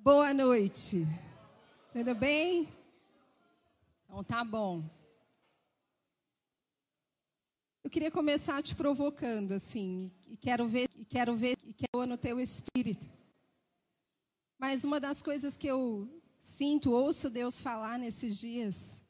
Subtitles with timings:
[0.00, 1.04] Boa noite.
[1.92, 2.68] Tudo bem?
[4.04, 4.88] Então tá bom.
[7.82, 12.16] Eu queria começar te provocando assim, e quero ver, e quero ver, e quero no
[12.16, 13.10] teu espírito.
[14.56, 16.08] Mas uma das coisas que eu
[16.38, 19.02] sinto, ouço Deus falar nesses dias,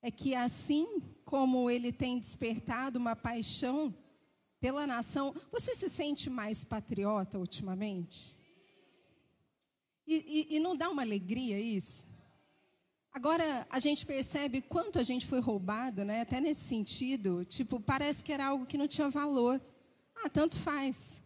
[0.00, 3.94] é que assim como ele tem despertado uma paixão
[4.58, 8.37] pela nação, você se sente mais patriota ultimamente?
[10.10, 12.08] E, e, e não dá uma alegria isso?
[13.12, 16.22] Agora a gente percebe quanto a gente foi roubado, né?
[16.22, 19.60] Até nesse sentido, tipo, parece que era algo que não tinha valor.
[20.16, 21.20] Ah, tanto faz.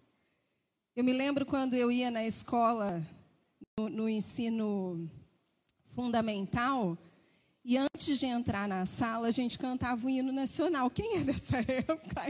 [0.96, 3.06] Eu me lembro quando eu ia na escola,
[3.78, 5.08] no, no ensino
[5.94, 6.98] fundamental,
[7.64, 10.90] e antes de entrar na sala, a gente cantava o hino nacional.
[10.90, 12.20] Quem é dessa época?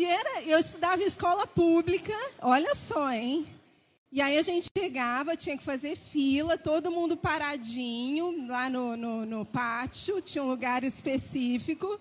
[0.00, 3.46] E era, eu estudava em escola pública, olha só, hein?
[4.10, 9.26] E aí a gente chegava, tinha que fazer fila, todo mundo paradinho lá no, no,
[9.26, 12.00] no pátio, tinha um lugar específico.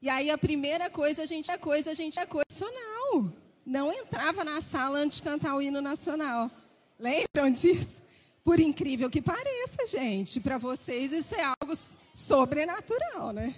[0.00, 3.32] E aí a primeira coisa, a gente, a coisa, a gente, a coisa nacional.
[3.66, 6.48] Não entrava na sala antes de cantar o hino nacional.
[6.96, 8.02] Lembram disso?
[8.44, 11.74] Por incrível que pareça, gente, para vocês isso é algo
[12.12, 13.52] sobrenatural, né?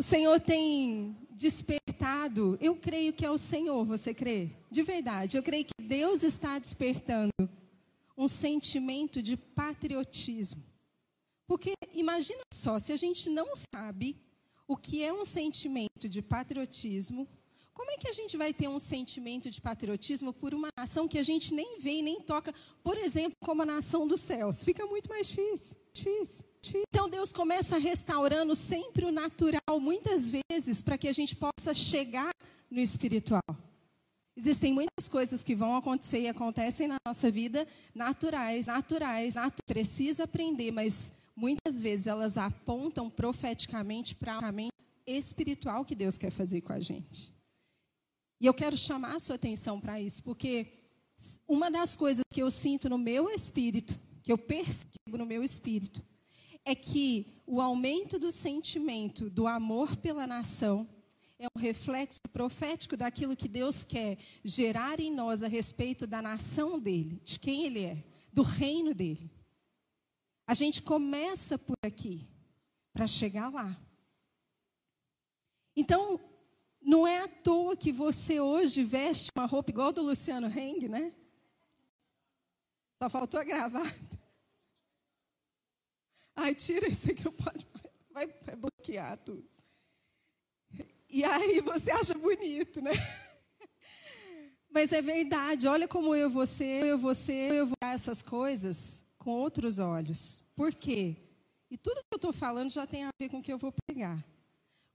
[0.00, 4.48] O Senhor tem despertado, eu creio que é o Senhor, você crê?
[4.70, 7.30] De verdade, eu creio que Deus está despertando
[8.16, 10.64] um sentimento de patriotismo.
[11.46, 14.16] Porque imagina só, se a gente não sabe
[14.66, 17.28] o que é um sentimento de patriotismo,
[17.74, 21.18] como é que a gente vai ter um sentimento de patriotismo por uma nação que
[21.18, 24.64] a gente nem vê e nem toca, por exemplo, como a nação dos céus?
[24.64, 25.76] Fica muito mais difícil,
[26.88, 32.30] Então Deus começa restaurando sempre o natural, muitas vezes, para que a gente possa chegar
[32.70, 33.42] no espiritual.
[34.36, 39.54] Existem muitas coisas que vão acontecer e acontecem na nossa vida naturais, naturais, naturais.
[39.66, 44.70] Precisa aprender, mas muitas vezes elas apontam profeticamente para o
[45.06, 47.34] espiritual que Deus quer fazer com a gente.
[48.40, 50.66] E eu quero chamar a sua atenção para isso, porque
[51.46, 53.98] uma das coisas que eu sinto no meu espírito,
[54.30, 56.06] que eu percebo no meu espírito,
[56.64, 60.88] é que o aumento do sentimento do amor pela nação
[61.36, 66.78] é um reflexo profético daquilo que Deus quer gerar em nós a respeito da nação
[66.78, 69.28] dele, de quem ele é, do reino dele.
[70.46, 72.28] A gente começa por aqui
[72.92, 73.76] para chegar lá.
[75.74, 76.20] Então,
[76.80, 81.12] não é à toa que você hoje veste uma roupa igual do Luciano Heng, né?
[83.02, 84.19] Só faltou a gravata.
[86.42, 87.66] Ai, tira isso aqui, não pode.
[88.10, 89.44] Vai, vai bloquear tudo.
[91.08, 92.92] E aí você acha bonito, né?
[94.72, 99.78] Mas é verdade, olha como eu você, eu você, eu vou essas coisas com outros
[99.78, 100.44] olhos.
[100.56, 101.16] Por quê?
[101.70, 103.74] E tudo que eu estou falando já tem a ver com o que eu vou
[103.86, 104.24] pegar.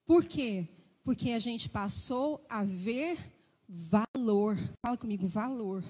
[0.03, 0.67] Por quê?
[1.03, 3.19] Porque a gente passou a ver
[3.67, 4.57] valor.
[4.81, 5.83] Fala comigo, valor.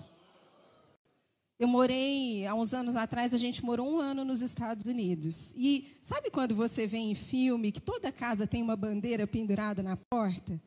[1.58, 5.54] Eu morei, há uns anos atrás, a gente morou um ano nos Estados Unidos.
[5.56, 9.96] E sabe quando você vê em filme que toda casa tem uma bandeira pendurada na
[9.96, 10.62] porta?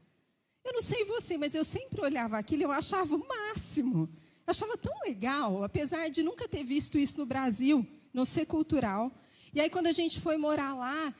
[0.64, 4.08] Eu não sei você, mas eu sempre olhava aquilo e eu achava o máximo.
[4.46, 9.12] Eu achava tão legal, apesar de nunca ter visto isso no Brasil, não ser cultural.
[9.52, 11.14] E aí, quando a gente foi morar lá,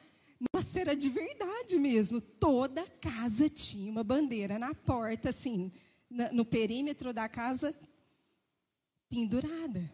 [0.55, 2.23] nossa, era de verdade mesmo.
[2.23, 5.71] Toda casa tinha uma bandeira na porta, assim,
[6.33, 7.75] no perímetro da casa,
[9.08, 9.91] pendurada.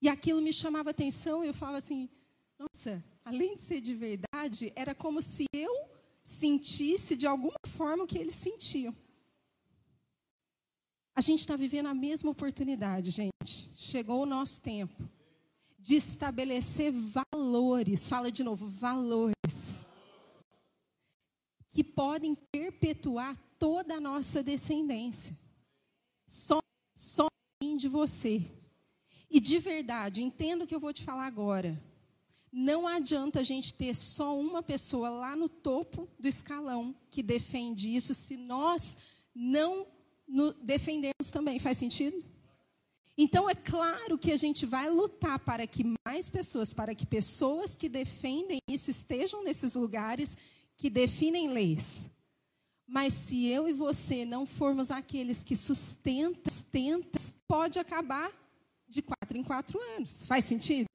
[0.00, 2.08] E aquilo me chamava atenção e eu falava assim:
[2.58, 5.72] nossa, além de ser de verdade, era como se eu
[6.22, 8.94] sentisse de alguma forma o que eles sentiam.
[11.16, 13.70] A gente está vivendo a mesma oportunidade, gente.
[13.74, 15.08] Chegou o nosso tempo
[15.78, 18.08] de estabelecer valores.
[18.08, 19.84] Fala de novo, valores.
[21.70, 25.36] Que podem perpetuar toda a nossa descendência.
[26.28, 26.60] Só,
[26.94, 27.26] só
[27.74, 28.44] de você.
[29.30, 31.82] E de verdade, entendo o que eu vou te falar agora.
[32.52, 37.94] Não adianta a gente ter só uma pessoa lá no topo do escalão que defende
[37.94, 38.98] isso se nós
[39.34, 39.86] não
[40.62, 41.58] defendemos também.
[41.58, 42.22] Faz sentido?
[43.16, 47.74] Então, é claro que a gente vai lutar para que mais pessoas, para que pessoas
[47.74, 50.36] que defendem isso estejam nesses lugares
[50.76, 52.10] que definem leis.
[52.88, 58.32] Mas se eu e você não formos aqueles que sustentam, sustentam pode acabar
[58.88, 60.24] de quatro em quatro anos.
[60.24, 60.86] Faz sentido?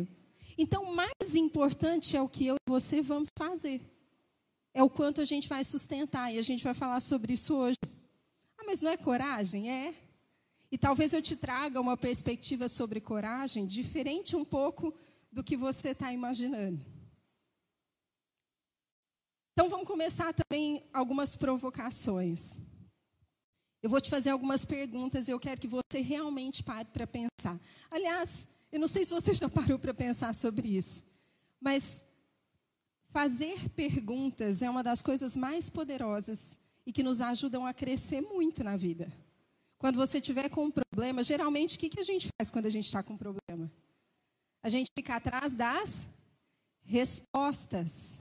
[0.58, 3.80] Então, mais importante é o que eu e você vamos fazer.
[4.74, 7.78] é o quanto a gente vai sustentar, e a gente vai falar sobre isso hoje.
[8.58, 9.70] Ah, mas não é coragem?
[9.70, 9.94] É.
[10.72, 14.92] E talvez eu te traga uma perspectiva sobre coragem diferente um pouco
[15.32, 16.84] do que você está imaginando.
[19.54, 22.60] Então vamos começar também algumas provocações.
[23.84, 27.60] Eu vou te fazer algumas perguntas e eu quero que você realmente pare para pensar.
[27.92, 31.06] Aliás, eu não sei se você já parou para pensar sobre isso,
[31.62, 32.06] mas
[33.10, 38.64] fazer perguntas é uma das coisas mais poderosas e que nos ajudam a crescer muito
[38.64, 39.12] na vida.
[39.78, 42.72] Quando você tiver com um problema, geralmente o que, que a gente faz quando a
[42.72, 43.72] gente está com um problema?
[44.64, 46.08] A gente fica atrás das
[46.84, 48.20] respostas.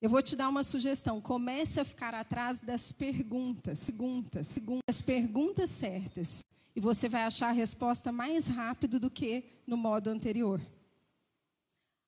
[0.00, 1.20] Eu vou te dar uma sugestão.
[1.20, 4.58] Comece a ficar atrás das perguntas, perguntas,
[4.88, 6.44] as perguntas certas.
[6.74, 10.60] E você vai achar a resposta mais rápido do que no modo anterior.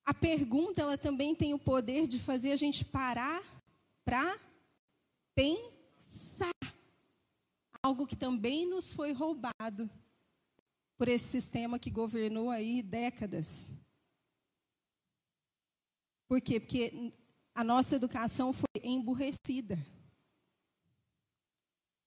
[0.05, 3.43] A pergunta, ela também tem o poder de fazer a gente parar
[4.05, 4.39] para
[5.35, 6.49] pensar.
[7.83, 9.89] Algo que também nos foi roubado
[10.97, 13.73] por esse sistema que governou aí décadas.
[16.29, 16.59] Por quê?
[16.59, 17.13] Porque
[17.53, 19.77] a nossa educação foi emburrecida.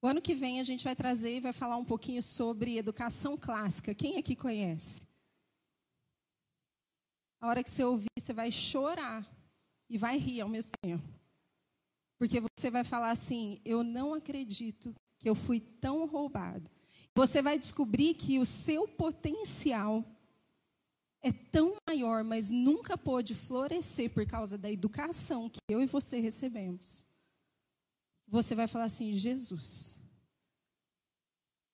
[0.00, 3.36] O ano que vem a gente vai trazer e vai falar um pouquinho sobre educação
[3.38, 3.94] clássica.
[3.94, 5.06] Quem aqui conhece?
[7.40, 9.26] A hora que você ouvir, você vai chorar
[9.88, 11.02] e vai rir ao mesmo tempo.
[12.18, 16.70] Porque você vai falar assim: eu não acredito que eu fui tão roubado.
[17.14, 20.04] Você vai descobrir que o seu potencial
[21.24, 26.20] é tão maior, mas nunca pôde florescer por causa da educação que eu e você
[26.20, 27.06] recebemos.
[28.28, 29.98] Você vai falar assim: Jesus,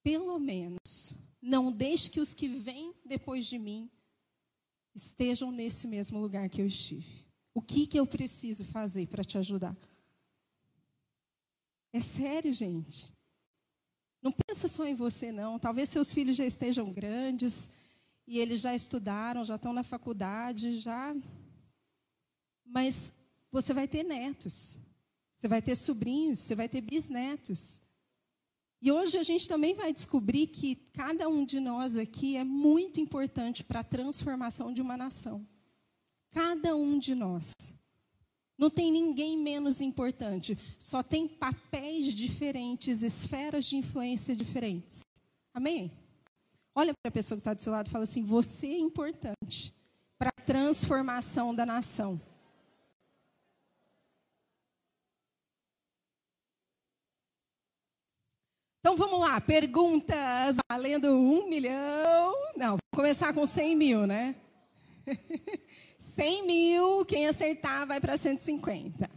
[0.05, 3.91] pelo menos, não deixe que os que vêm depois de mim
[4.95, 7.27] estejam nesse mesmo lugar que eu estive.
[7.53, 9.77] O que, que eu preciso fazer para te ajudar?
[11.93, 13.13] É sério, gente.
[14.23, 15.59] Não pensa só em você, não.
[15.59, 17.71] Talvez seus filhos já estejam grandes,
[18.31, 21.13] e eles já estudaram, já estão na faculdade, já.
[22.65, 23.13] Mas
[23.51, 24.79] você vai ter netos,
[25.33, 27.83] você vai ter sobrinhos, você vai ter bisnetos.
[28.81, 33.01] E hoje a gente também vai descobrir que cada um de nós aqui é muito
[33.01, 35.45] importante para a transformação de uma nação.
[36.31, 37.53] Cada um de nós.
[38.57, 45.05] Não tem ninguém menos importante, só tem papéis diferentes, esferas de influência diferentes.
[45.53, 45.91] Amém?
[46.75, 49.75] Olha para a pessoa que está do seu lado e fala assim: você é importante
[50.19, 52.21] para a transformação da nação.
[58.81, 62.35] Então vamos lá, perguntas valendo um milhão.
[62.57, 64.35] Não, vamos começar com 100 mil, né?
[65.99, 69.09] 100 mil, quem acertar vai para 150.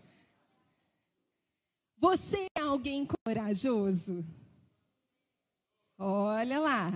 [1.98, 4.26] Você é alguém corajoso?
[5.98, 6.92] Olha lá.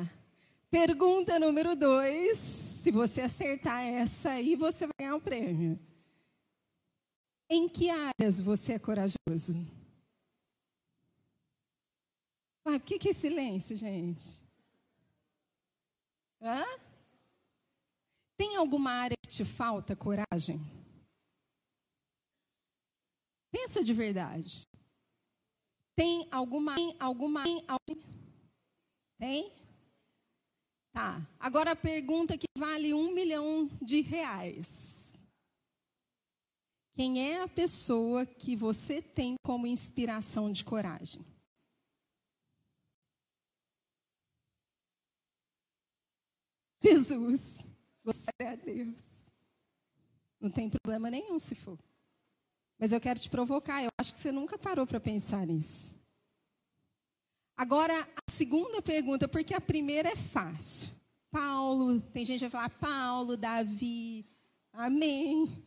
[0.79, 2.38] Pergunta número dois.
[2.38, 5.79] Se você acertar essa aí, você vai ganhar um prêmio.
[7.50, 9.57] Em que áreas você é corajoso?
[12.63, 14.45] Ai, por que, que é silêncio, gente?
[16.39, 16.63] Hã?
[18.38, 20.59] Tem alguma área que te falta coragem?
[23.51, 24.67] Pensa de verdade.
[25.96, 27.65] Tem alguma, tem alguma, tem,
[29.17, 29.66] tem?
[30.98, 31.22] Tá.
[31.39, 35.24] Agora a pergunta que vale um milhão de reais.
[36.96, 41.24] Quem é a pessoa que você tem como inspiração de coragem?
[46.82, 47.70] Jesus.
[48.04, 49.32] Glória a Deus.
[50.39, 51.77] Não tem problema nenhum se for.
[52.80, 53.84] Mas eu quero te provocar.
[53.84, 56.07] Eu acho que você nunca parou para pensar nisso.
[57.58, 60.90] Agora, a segunda pergunta, porque a primeira é fácil.
[61.32, 64.24] Paulo, tem gente que vai falar Paulo, Davi,
[64.72, 65.66] amém.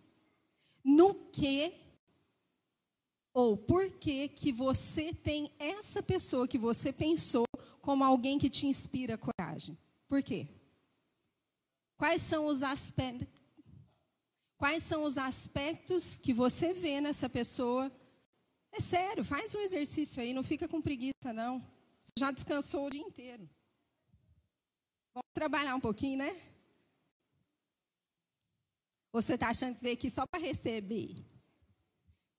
[0.84, 1.74] No que
[3.34, 7.44] ou por que que você tem essa pessoa que você pensou
[7.80, 9.76] como alguém que te inspira coragem?
[10.08, 10.48] Por quê?
[11.96, 13.28] Quais são os aspectos
[14.60, 17.90] Quais são os aspectos que você vê nessa pessoa?
[18.70, 21.66] É sério, faz um exercício aí, não fica com preguiça não.
[22.00, 23.48] Você já descansou o dia inteiro.
[25.12, 26.40] Vamos trabalhar um pouquinho, né?
[29.12, 31.24] Você está achando que veio aqui só para receber?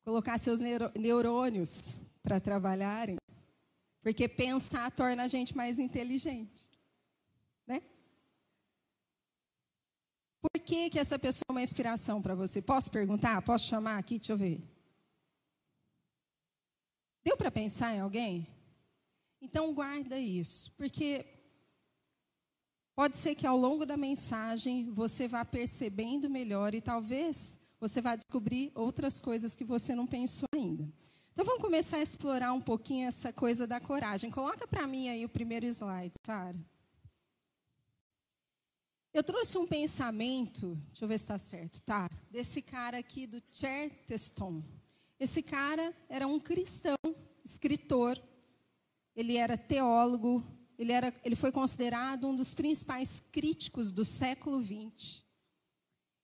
[0.03, 0.59] Colocar seus
[0.95, 3.17] neurônios para trabalharem?
[4.01, 6.71] Porque pensar torna a gente mais inteligente.
[7.67, 7.81] Né?
[10.41, 12.61] Por que, que essa pessoa é uma inspiração para você?
[12.61, 13.41] Posso perguntar?
[13.43, 14.17] Posso chamar aqui?
[14.17, 14.63] Deixa eu ver.
[17.23, 18.47] Deu para pensar em alguém?
[19.41, 21.25] Então guarda isso, porque
[22.95, 28.15] pode ser que ao longo da mensagem você vá percebendo melhor e talvez você vá
[28.15, 30.87] descobrir outras coisas que você não pensou ainda.
[31.33, 34.29] Então vamos começar a explorar um pouquinho essa coisa da coragem.
[34.29, 36.59] Coloca para mim aí o primeiro slide, Sara.
[39.13, 42.07] Eu trouxe um pensamento, deixa eu ver se está certo, tá?
[42.29, 44.63] Desse cara aqui do Chesterton.
[45.19, 46.95] Esse cara era um cristão,
[47.43, 48.21] escritor,
[49.21, 50.43] ele era teólogo,
[50.77, 55.23] ele, era, ele foi considerado um dos principais críticos do século XX.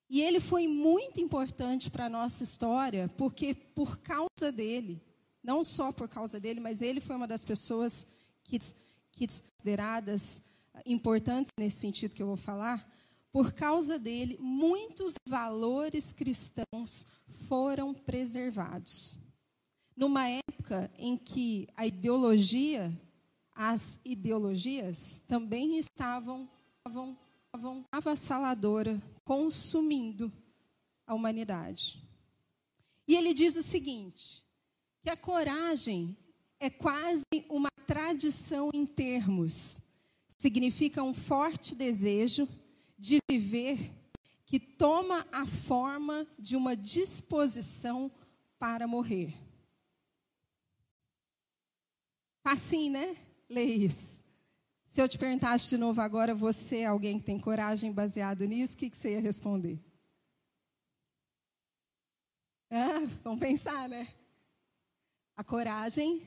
[0.10, 5.02] E ele foi muito importante para a nossa história, porque por causa dele,
[5.44, 8.08] não só por causa dele, mas ele foi uma das pessoas
[8.44, 8.58] que,
[9.12, 10.44] que consideradas
[10.86, 12.90] importantes nesse sentido que eu vou falar,
[13.32, 17.08] por causa dele, muitos valores cristãos
[17.48, 19.20] foram preservados.
[19.98, 22.96] Numa época em que a ideologia,
[23.56, 30.32] as ideologias também estavam, estavam, estavam avassaladora, consumindo
[31.08, 32.00] a humanidade.
[33.08, 34.46] E ele diz o seguinte:
[35.02, 36.16] que a coragem
[36.60, 39.82] é quase uma tradição em termos,
[40.38, 42.48] significa um forte desejo
[43.00, 43.92] de viver
[44.46, 48.12] que toma a forma de uma disposição
[48.60, 49.47] para morrer.
[52.50, 53.18] Assim, né?
[53.50, 54.24] Lê isso.
[54.82, 58.74] Se eu te perguntasse de novo agora, você é alguém que tem coragem baseado nisso,
[58.74, 59.78] o que, que você ia responder?
[62.70, 64.08] É, vamos pensar, né?
[65.36, 66.22] A coragem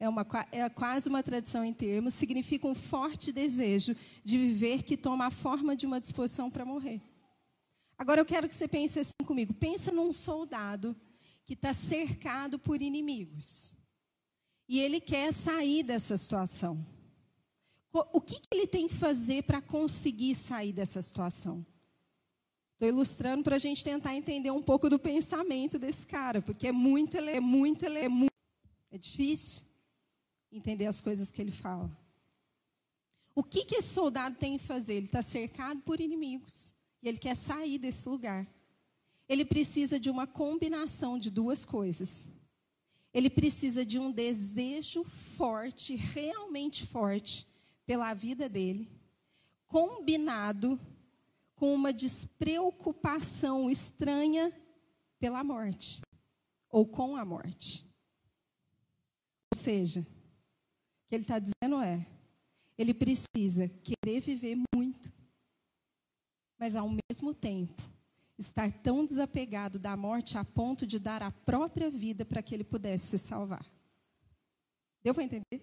[0.00, 4.96] é, uma, é quase uma tradição em termos, significa um forte desejo de viver que
[4.96, 7.02] toma a forma de uma disposição para morrer.
[7.98, 9.52] Agora eu quero que você pense assim comigo.
[9.52, 10.96] Pensa num soldado
[11.44, 13.75] que está cercado por inimigos.
[14.68, 16.84] E ele quer sair dessa situação.
[17.92, 21.64] O que, que ele tem que fazer para conseguir sair dessa situação?
[22.72, 26.72] Estou ilustrando para a gente tentar entender um pouco do pensamento desse cara, porque é
[26.72, 28.32] muito, ele é muito, ele é muito.
[28.90, 29.64] É difícil
[30.52, 31.90] entender as coisas que ele fala.
[33.34, 34.94] O que, que esse soldado tem que fazer?
[34.94, 38.46] Ele está cercado por inimigos e ele quer sair desse lugar.
[39.26, 42.30] Ele precisa de uma combinação de duas coisas.
[43.16, 47.46] Ele precisa de um desejo forte, realmente forte,
[47.86, 48.90] pela vida dele,
[49.66, 50.78] combinado
[51.54, 54.52] com uma despreocupação estranha
[55.18, 56.02] pela morte,
[56.68, 57.88] ou com a morte.
[59.50, 60.06] Ou seja,
[61.08, 62.06] que ele está dizendo é:
[62.76, 65.10] ele precisa querer viver muito,
[66.58, 67.82] mas ao mesmo tempo
[68.38, 72.64] estar tão desapegado da morte a ponto de dar a própria vida para que ele
[72.64, 73.64] pudesse se salvar.
[75.02, 75.62] Deu para entender?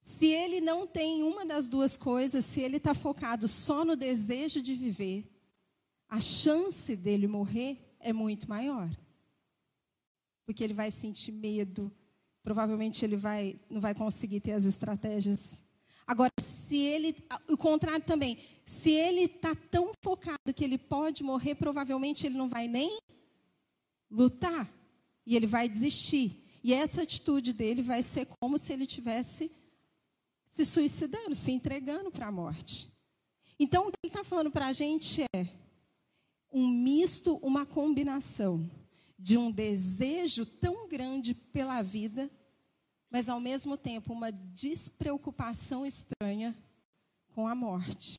[0.00, 4.60] Se ele não tem uma das duas coisas, se ele está focado só no desejo
[4.60, 5.26] de viver,
[6.08, 8.94] a chance dele morrer é muito maior.
[10.44, 11.90] Porque ele vai sentir medo,
[12.42, 15.62] provavelmente ele vai, não vai conseguir ter as estratégias.
[16.06, 17.16] Agora, se ele,
[17.48, 22.48] o contrário também, se ele está tão focado que ele pode morrer, provavelmente ele não
[22.48, 22.98] vai nem
[24.10, 24.68] lutar
[25.26, 26.44] e ele vai desistir.
[26.62, 29.50] E essa atitude dele vai ser como se ele tivesse
[30.44, 32.92] se suicidando, se entregando para a morte.
[33.58, 35.48] Então, o que ele está falando para a gente é
[36.52, 38.70] um misto, uma combinação
[39.18, 42.30] de um desejo tão grande pela vida,
[43.14, 46.52] mas ao mesmo tempo uma despreocupação estranha
[47.32, 48.18] com a morte.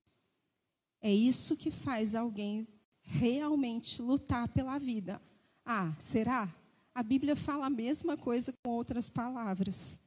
[1.02, 2.66] É isso que faz alguém
[3.04, 5.22] realmente lutar pela vida.
[5.66, 6.50] Ah, será?
[6.94, 10.00] A Bíblia fala a mesma coisa com outras palavras.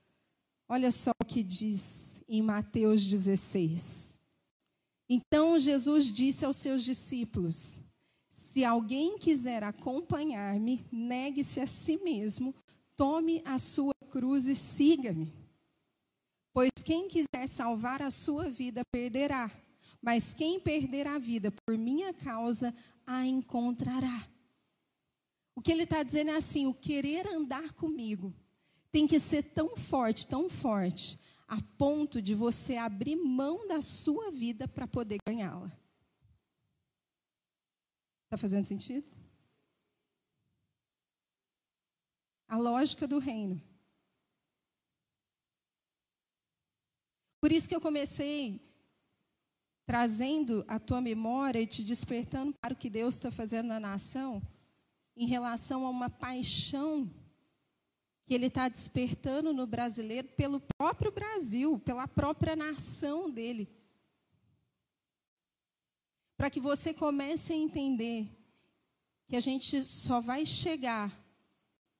[0.66, 4.18] Olha só o que diz em Mateus 16.
[5.06, 7.82] Então Jesus disse aos seus discípulos:
[8.30, 12.54] se alguém quiser acompanhar-me, negue-se a si mesmo,
[12.98, 15.32] tome a sua cruz e siga-me.
[16.52, 19.48] Pois quem quiser salvar a sua vida perderá,
[20.02, 22.74] mas quem perder a vida por minha causa
[23.06, 24.28] a encontrará.
[25.54, 28.34] O que ele está dizendo é assim: o querer andar comigo
[28.90, 34.32] tem que ser tão forte, tão forte, a ponto de você abrir mão da sua
[34.32, 35.70] vida para poder ganhá-la.
[38.24, 39.17] Está fazendo sentido?
[42.48, 43.62] A lógica do reino.
[47.40, 48.60] Por isso que eu comecei
[49.86, 54.42] trazendo a tua memória e te despertando para o que Deus está fazendo na nação,
[55.16, 57.10] em relação a uma paixão
[58.26, 63.66] que ele está despertando no brasileiro pelo próprio Brasil, pela própria nação dele.
[66.36, 68.28] Para que você comece a entender
[69.26, 71.10] que a gente só vai chegar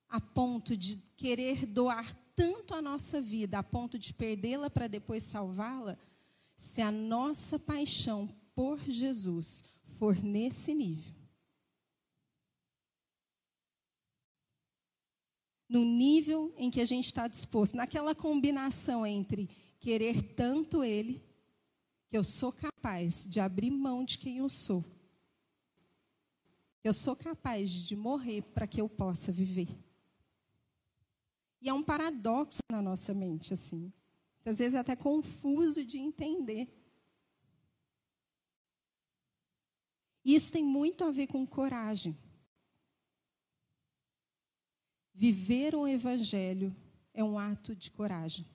[0.09, 5.23] a ponto de querer doar tanto a nossa vida, a ponto de perdê-la para depois
[5.23, 5.99] salvá-la,
[6.57, 9.65] se a nossa paixão por Jesus
[9.99, 11.19] for nesse nível.
[15.69, 19.49] no nível em que a gente está disposto, naquela combinação entre
[19.79, 21.23] querer tanto Ele,
[22.09, 24.83] que eu sou capaz de abrir mão de quem eu sou.
[26.83, 29.69] Eu sou capaz de morrer para que eu possa viver.
[31.61, 33.93] E é um paradoxo na nossa mente, assim.
[34.45, 36.67] Às vezes é até confuso de entender.
[40.25, 42.17] Isso tem muito a ver com coragem.
[45.13, 46.75] Viver o Evangelho
[47.13, 48.47] é um ato de coragem.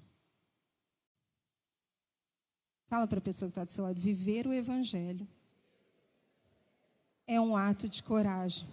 [2.87, 5.27] Fala para a pessoa que está do seu lado: viver o Evangelho
[7.27, 8.67] é um ato de coragem.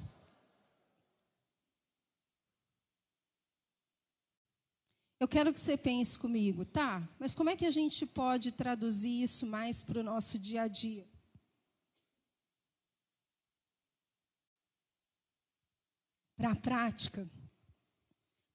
[5.21, 7.07] Eu quero que você pense comigo, tá?
[7.19, 10.67] Mas como é que a gente pode traduzir isso mais para o nosso dia a
[10.67, 11.07] dia?
[16.39, 17.29] Para a prática.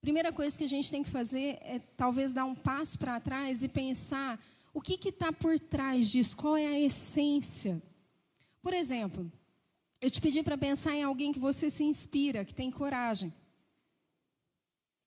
[0.01, 3.61] Primeira coisa que a gente tem que fazer é talvez dar um passo para trás
[3.61, 4.43] e pensar
[4.73, 7.79] o que está por trás disso, qual é a essência.
[8.63, 9.31] Por exemplo,
[10.01, 13.31] eu te pedi para pensar em alguém que você se inspira, que tem coragem.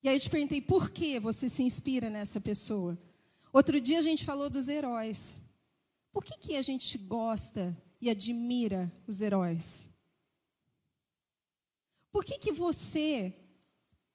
[0.03, 2.99] E aí eu te perguntei por que você se inspira nessa pessoa.
[3.53, 5.43] Outro dia a gente falou dos heróis.
[6.13, 9.91] Por que, que a gente gosta e admira os heróis?
[12.13, 13.35] Por que, que você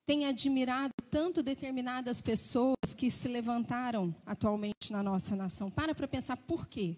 [0.05, 5.71] tem admirado tanto determinadas pessoas que se levantaram atualmente na nossa nação.
[5.71, 6.97] Para para pensar por quê?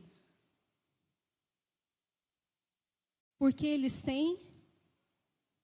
[3.37, 4.39] Porque eles têm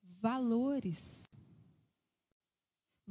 [0.04, 1.28] valores.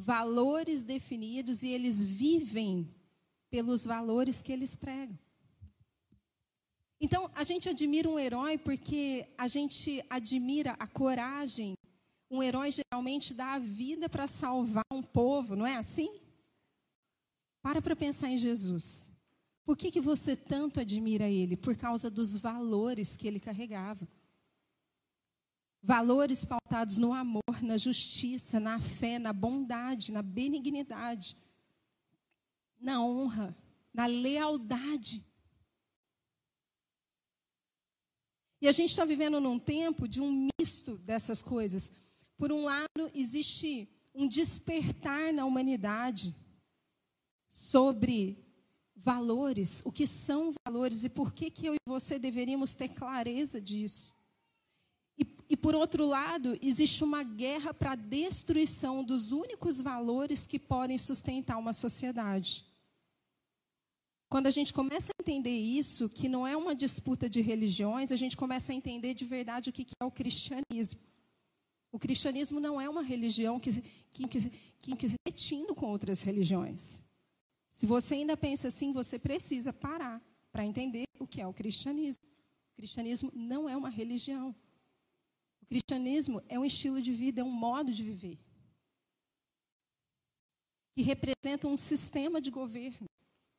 [0.02, 2.88] Valores definidos e eles vivem
[3.50, 5.18] pelos valores que eles pregam.
[7.00, 11.74] Então, a gente admira um herói porque a gente admira a coragem
[12.30, 16.20] um herói geralmente dá a vida para salvar um povo, não é assim?
[17.60, 19.10] Para para pensar em Jesus.
[19.64, 21.56] Por que, que você tanto admira ele?
[21.56, 24.06] Por causa dos valores que ele carregava.
[25.82, 31.36] Valores pautados no amor, na justiça, na fé, na bondade, na benignidade,
[32.78, 33.56] na honra,
[33.92, 35.24] na lealdade.
[38.60, 41.92] E a gente está vivendo num tempo de um misto dessas coisas.
[42.36, 46.36] Por um lado, existe um despertar na humanidade
[47.48, 48.44] sobre
[48.94, 53.60] valores, o que são valores e por que, que eu e você deveríamos ter clareza
[53.60, 54.19] disso.
[55.50, 60.96] E, por outro lado, existe uma guerra para a destruição dos únicos valores que podem
[60.96, 62.64] sustentar uma sociedade.
[64.28, 68.16] Quando a gente começa a entender isso, que não é uma disputa de religiões, a
[68.16, 71.00] gente começa a entender de verdade o que é o cristianismo.
[71.90, 73.72] O cristianismo não é uma religião que,
[74.12, 74.38] que, que,
[74.78, 77.02] que, que competindo com outras religiões.
[77.68, 82.22] Se você ainda pensa assim, você precisa parar para entender o que é o cristianismo.
[82.72, 84.54] O cristianismo não é uma religião.
[85.70, 88.36] Cristianismo é um estilo de vida, é um modo de viver.
[90.96, 93.06] Que representa um sistema de governo,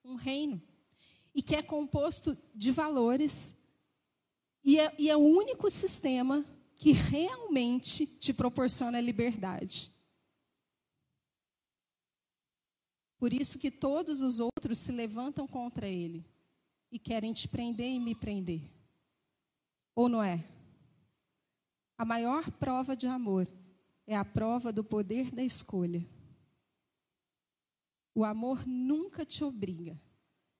[0.04, 0.62] um reino.
[1.34, 3.56] E que é composto de valores.
[4.62, 6.46] E é, e é o único sistema
[6.76, 9.90] que realmente te proporciona liberdade.
[13.18, 16.26] Por isso que todos os outros se levantam contra ele
[16.92, 18.62] e querem te prender e me prender.
[19.96, 20.44] Ou não é?
[22.02, 23.48] A maior prova de amor
[24.08, 26.04] é a prova do poder da escolha.
[28.16, 30.02] O amor nunca te obriga.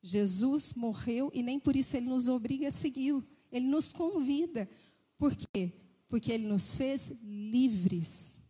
[0.04, 3.28] Jesus morreu e nem por isso ele nos obriga a segui-lo.
[3.52, 4.70] Ele nos convida.
[5.18, 5.74] Por quê?
[6.08, 8.44] Porque Ele nos fez livres.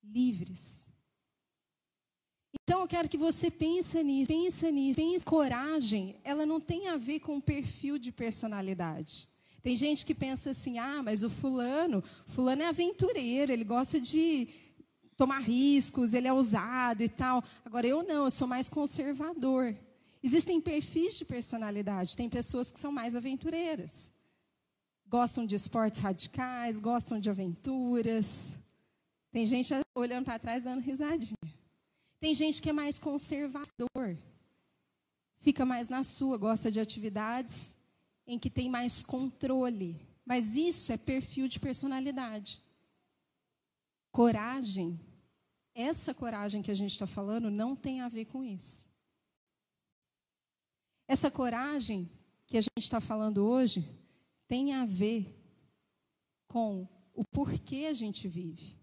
[0.00, 0.88] Livres.
[2.62, 5.24] Então eu quero que você pense nisso, pense nisso, pense.
[5.24, 9.31] Coragem, ela não tem a ver com perfil de personalidade.
[9.62, 14.48] Tem gente que pensa assim: ah, mas o fulano, fulano é aventureiro, ele gosta de
[15.16, 17.42] tomar riscos, ele é ousado e tal.
[17.64, 19.76] Agora eu não, eu sou mais conservador.
[20.22, 24.12] Existem perfis de personalidade, tem pessoas que são mais aventureiras
[25.12, 28.56] gostam de esportes radicais, gostam de aventuras.
[29.30, 31.36] Tem gente olhando para trás dando risadinha.
[32.18, 34.16] Tem gente que é mais conservador.
[35.38, 37.76] Fica mais na sua, gosta de atividades
[38.26, 40.00] em que tem mais controle.
[40.24, 42.62] Mas isso é perfil de personalidade.
[44.10, 45.00] Coragem,
[45.74, 48.90] essa coragem que a gente está falando, não tem a ver com isso.
[51.08, 52.10] Essa coragem
[52.46, 53.84] que a gente está falando hoje
[54.46, 55.38] tem a ver
[56.46, 58.78] com o porquê a gente vive.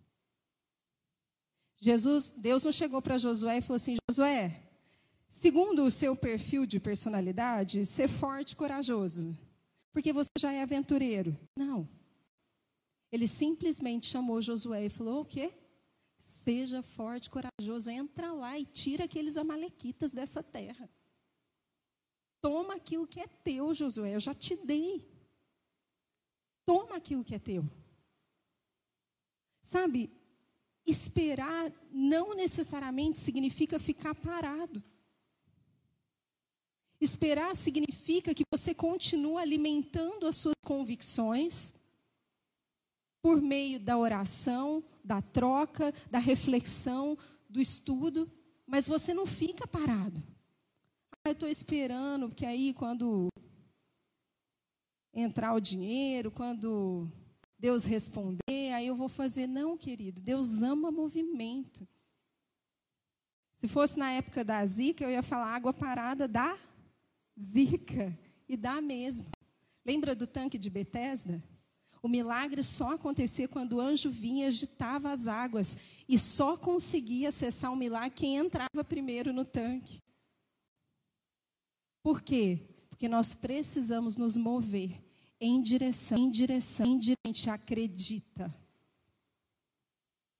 [1.77, 4.68] Jesus, Deus não chegou para Josué e falou assim: Josué,
[5.29, 9.37] segundo o seu perfil de personalidade, ser forte e corajoso,
[9.93, 11.37] porque você já é aventureiro.
[11.55, 11.87] Não.
[13.11, 15.53] Ele simplesmente chamou Josué e falou: o quê?
[16.17, 20.89] Seja forte corajoso, entra lá e tira aqueles amalequitas dessa terra.
[22.41, 25.07] Toma aquilo que é teu, Josué, eu já te dei.
[26.65, 27.65] Toma aquilo que é teu.
[29.61, 30.09] Sabe,
[30.85, 34.83] esperar não necessariamente significa ficar parado.
[37.01, 41.75] Esperar significa que você continua alimentando as suas convicções
[43.21, 47.17] por meio da oração, da troca, da reflexão,
[47.49, 48.29] do estudo,
[48.65, 50.21] mas você não fica parado.
[51.11, 53.29] Ah, eu estou esperando, porque aí quando
[55.13, 57.09] entrar o dinheiro, quando
[57.57, 59.47] Deus responder, aí eu vou fazer.
[59.47, 61.87] Não, querido, Deus ama movimento.
[63.53, 66.57] Se fosse na época da Zika, eu ia falar água parada da
[67.41, 68.17] Zika.
[68.47, 69.29] E dá mesmo.
[69.85, 71.43] Lembra do tanque de Betesda?
[72.01, 75.77] O milagre só acontecia quando o anjo vinha e agitava as águas.
[76.07, 79.99] E só conseguia acessar o milagre quem entrava primeiro no tanque.
[82.01, 82.59] Por quê?
[82.89, 85.03] Porque nós precisamos nos mover
[85.39, 87.21] em direção, em direção, em direção.
[87.25, 88.53] A gente acredita.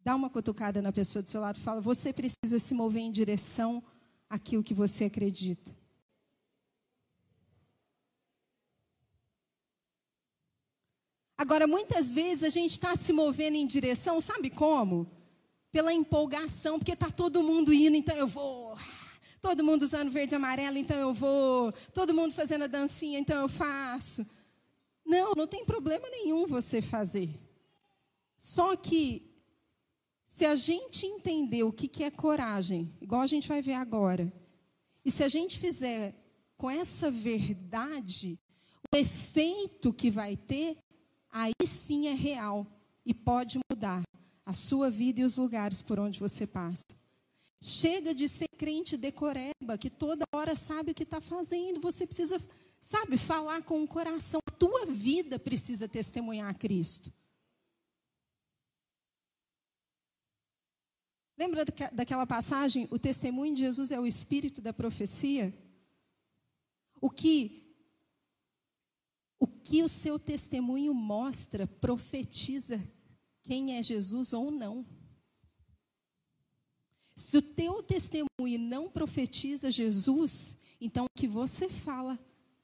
[0.02, 3.12] Dá uma cutucada na pessoa do seu lado e fala: você precisa se mover em
[3.12, 3.84] direção
[4.30, 5.79] àquilo que você acredita.
[11.40, 15.10] Agora, muitas vezes a gente está se movendo em direção, sabe como?
[15.72, 18.76] Pela empolgação, porque está todo mundo indo, então eu vou.
[19.42, 21.72] Todo mundo usando verde e amarelo, então eu vou.
[21.94, 24.30] Todo mundo fazendo a dancinha, então eu faço.
[25.06, 27.30] Não, não tem problema nenhum você fazer.
[28.38, 29.34] Só que,
[30.26, 34.30] se a gente entender o que é coragem, igual a gente vai ver agora,
[35.06, 36.14] e se a gente fizer
[36.58, 38.38] com essa verdade,
[38.94, 40.78] o efeito que vai ter,
[41.32, 42.66] aí sim é real
[43.06, 44.04] e pode mudar
[44.46, 46.86] a sua vida e os lugares por onde você passa.
[47.62, 51.80] Chega de ser crente decoreba, que toda hora sabe o que está fazendo.
[51.82, 52.40] Você precisa
[52.80, 54.40] Sabe, falar com o coração.
[54.46, 57.12] A tua vida precisa testemunhar a Cristo.
[61.38, 62.88] Lembra daquela passagem?
[62.90, 65.54] O testemunho de Jesus é o espírito da profecia?
[67.02, 67.69] O que
[69.64, 72.82] que o seu testemunho mostra, profetiza
[73.44, 74.86] quem é Jesus ou não.
[77.16, 82.18] Se o teu testemunho não profetiza Jesus, então o que você fala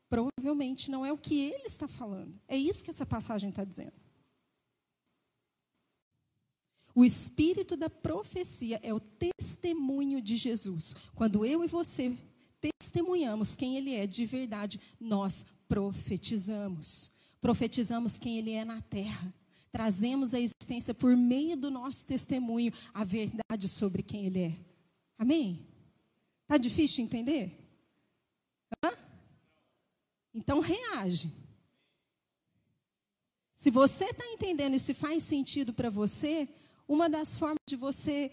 [0.09, 2.39] provavelmente não é o que ele está falando.
[2.47, 3.93] É isso que essa passagem está dizendo.
[6.95, 10.95] O espírito da profecia é o testemunho de Jesus.
[11.13, 12.17] Quando eu e você
[12.61, 17.11] testemunhamos quem ele é de verdade, nós profetizamos.
[17.41, 19.33] Profetizamos quem ele é na terra.
[19.71, 24.57] Trazemos à existência por meio do nosso testemunho a verdade sobre quem ele é.
[25.17, 25.67] Amém?
[26.47, 27.65] Tá difícil de entender?
[30.33, 31.31] Então reage.
[33.53, 36.47] Se você está entendendo e se faz sentido para você,
[36.87, 38.31] uma das formas de você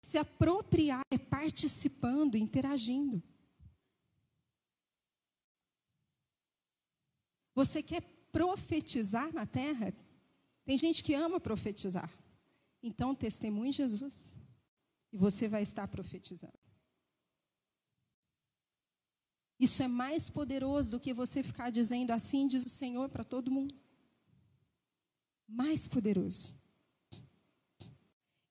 [0.00, 3.22] se apropriar é participando, interagindo.
[7.60, 8.00] Você quer
[8.32, 9.92] profetizar na terra?
[10.64, 12.10] Tem gente que ama profetizar.
[12.82, 14.34] Então, testemunhe Jesus.
[15.12, 16.58] E você vai estar profetizando.
[19.58, 23.50] Isso é mais poderoso do que você ficar dizendo assim, diz o Senhor para todo
[23.50, 23.74] mundo.
[25.46, 26.58] Mais poderoso.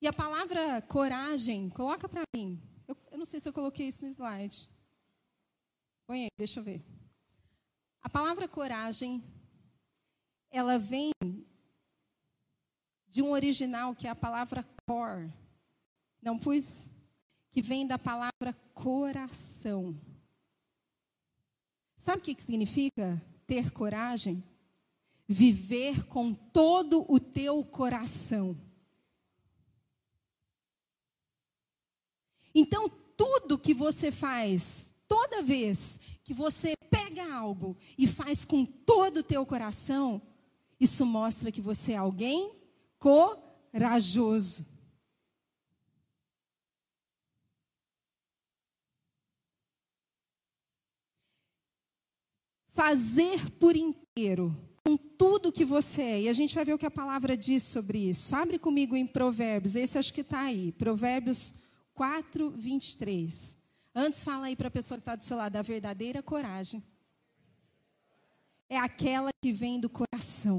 [0.00, 2.62] E a palavra coragem, coloca para mim.
[2.86, 4.70] Eu, eu, não sei se eu coloquei isso no slide.
[6.06, 6.99] Põe aí, deixa eu ver.
[8.02, 9.22] A palavra coragem,
[10.50, 11.12] ela vem
[13.08, 15.30] de um original que é a palavra cor.
[16.22, 16.88] Não pus?
[17.50, 20.00] Que vem da palavra coração.
[21.96, 24.42] Sabe o que significa ter coragem?
[25.28, 28.58] Viver com todo o teu coração.
[32.54, 39.16] Então, tudo que você faz, toda vez que você pega algo e faz com todo
[39.18, 40.22] o teu coração,
[40.78, 42.54] isso mostra que você é alguém
[43.00, 44.64] corajoso.
[52.68, 56.20] Fazer por inteiro, com tudo que você é.
[56.22, 58.34] E a gente vai ver o que a palavra diz sobre isso.
[58.36, 60.70] Abre comigo em Provérbios, esse acho que está aí.
[60.70, 61.54] Provérbios
[61.94, 63.59] 4, 23.
[63.94, 66.82] Antes fala aí para a pessoa que está do seu lado, a verdadeira coragem
[68.70, 70.58] é aquela que vem do coração.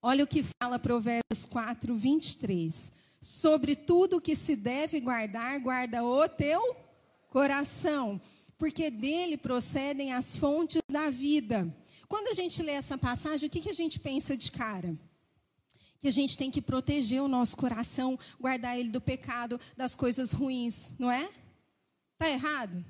[0.00, 2.92] Olha o que fala Provérbios 4, 23.
[3.20, 6.76] Sobre tudo que se deve guardar, guarda o teu
[7.28, 8.20] coração,
[8.56, 11.74] porque dele procedem as fontes da vida.
[12.06, 14.94] Quando a gente lê essa passagem, o que, que a gente pensa de cara?
[16.04, 20.32] Que a gente tem que proteger o nosso coração, guardar ele do pecado, das coisas
[20.32, 21.30] ruins, não é?
[22.18, 22.84] Tá errado?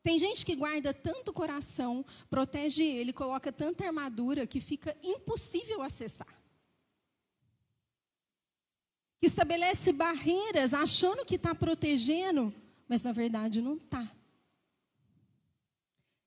[0.00, 5.82] Tem gente que guarda tanto o coração, protege ele, coloca tanta armadura que fica impossível
[5.82, 6.40] acessar
[9.22, 12.52] que estabelece barreiras achando que está protegendo,
[12.88, 14.02] mas na verdade não está.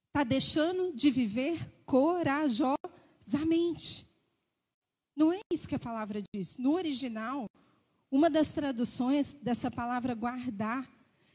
[0.07, 4.07] Está deixando de viver corajosamente.
[5.15, 6.57] Não é isso que a palavra diz.
[6.57, 7.49] No original,
[8.11, 10.89] uma das traduções dessa palavra guardar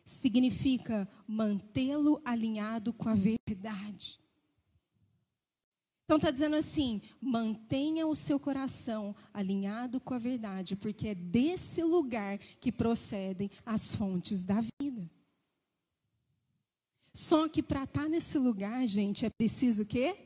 [0.04, 4.20] significa mantê-lo alinhado com a verdade.
[6.04, 11.84] Então está dizendo assim: mantenha o seu coração alinhado com a verdade, porque é desse
[11.84, 15.08] lugar que procedem as fontes da vida.
[17.12, 20.16] Só que para estar tá nesse lugar, gente, é preciso o quê?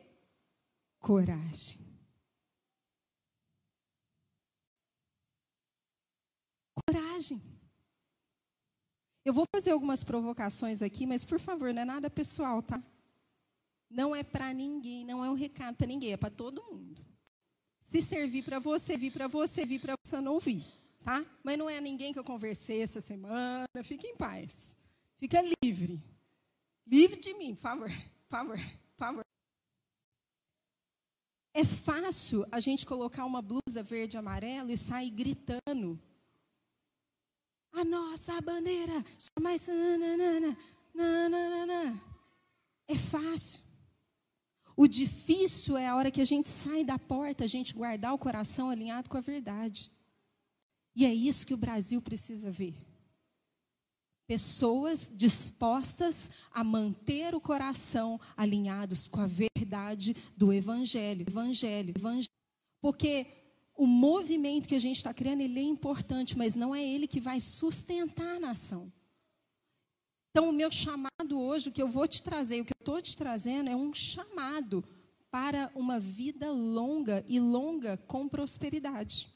[0.99, 1.84] Coragem.
[6.87, 7.43] Coragem.
[9.25, 12.83] Eu vou fazer algumas provocações aqui, mas por favor, não é nada pessoal, tá?
[13.89, 17.01] Não é para ninguém, não é um recado para ninguém, é para todo mundo.
[17.81, 20.65] Se servir para você, servir para você, servir para você não ouvir,
[21.03, 21.25] tá?
[21.43, 24.77] Mas não é ninguém que eu conversei essa semana, fique em paz.
[25.17, 26.03] Fica livre.
[26.87, 29.25] Livre de mim, por favor, por favor, por favor.
[31.55, 35.99] É fácil a gente colocar uma blusa verde e amarelo e sair gritando.
[37.75, 39.67] A nossa bandeira, jamais.
[42.87, 43.63] É fácil.
[44.77, 48.19] O difícil é a hora que a gente sai da porta, a gente guardar o
[48.19, 49.91] coração alinhado com a verdade.
[50.97, 52.75] E é isso que o Brasil precisa ver.
[54.27, 61.27] Pessoas dispostas a manter o coração alinhados com a verdade do Evangelho.
[61.29, 62.31] Evangelho, Evangelho.
[62.81, 63.27] Porque
[63.77, 67.21] o movimento que a gente está criando, ele é importante, mas não é ele que
[67.21, 68.93] vai sustentar a nação.
[70.31, 73.01] Então, o meu chamado hoje, o que eu vou te trazer, o que eu estou
[73.01, 74.85] te trazendo, é um chamado
[75.31, 79.29] para uma vida longa e longa com prosperidade.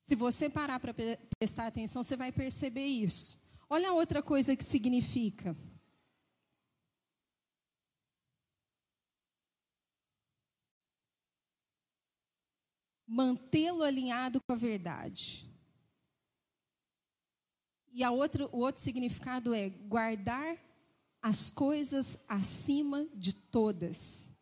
[0.00, 0.94] Se você parar para
[1.38, 3.42] prestar atenção, você vai perceber isso.
[3.68, 5.56] Olha a outra coisa que significa.
[13.14, 15.48] Mantê-lo alinhado com a verdade.
[17.92, 20.56] E a outro, o outro significado é guardar
[21.22, 24.32] as coisas acima de todas.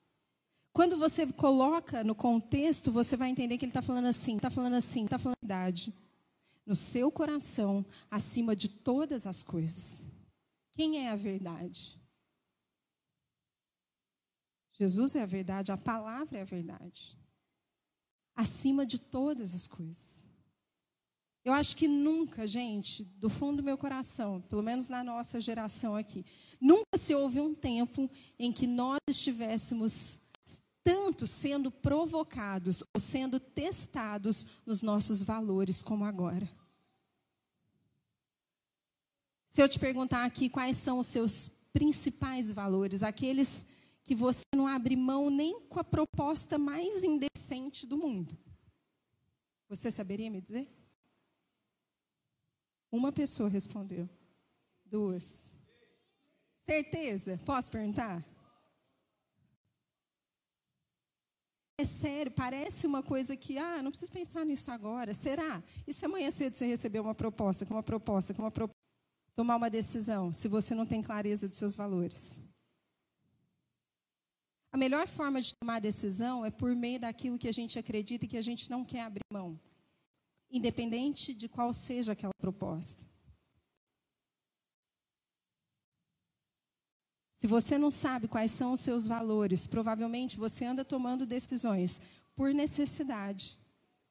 [0.73, 4.75] Quando você coloca no contexto, você vai entender que ele está falando assim, está falando
[4.75, 5.93] assim, está falando verdade.
[6.65, 10.07] No seu coração, acima de todas as coisas.
[10.71, 12.01] Quem é a verdade?
[14.73, 17.19] Jesus é a verdade, a palavra é a verdade.
[18.43, 20.29] Acima de todas as coisas.
[21.45, 25.95] Eu acho que nunca, gente, do fundo do meu coração, pelo menos na nossa geração
[25.95, 26.25] aqui,
[26.61, 30.21] nunca se houve um tempo em que nós estivéssemos
[30.83, 36.51] tanto sendo provocados ou sendo testados nos nossos valores como agora.
[39.47, 43.67] Se eu te perguntar aqui quais são os seus principais valores, aqueles
[44.05, 48.37] que você não abre mão nem com a proposta mais indecente do mundo,
[49.69, 50.69] você saberia me dizer?
[52.91, 54.09] Uma pessoa respondeu.
[54.85, 55.55] Duas.
[56.57, 57.41] Certeza?
[57.47, 58.23] Posso perguntar?
[61.79, 65.15] É sério, parece uma coisa que, ah, não preciso pensar nisso agora.
[65.15, 65.63] Será?
[65.87, 68.79] E se amanhã cedo você receber uma proposta, com uma proposta, com uma proposta,
[69.35, 72.43] tomar uma decisão, se você não tem clareza dos seus valores?
[74.73, 78.29] A melhor forma de tomar decisão é por meio daquilo que a gente acredita e
[78.29, 79.61] que a gente não quer abrir mão,
[80.51, 83.05] independente de qual seja aquela proposta.
[87.35, 92.01] Se você não sabe quais são os seus valores, provavelmente você anda tomando decisões
[92.35, 93.59] por necessidade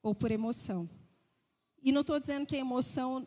[0.03, 0.87] ou por emoção.
[1.81, 3.25] E não estou dizendo que a emoção.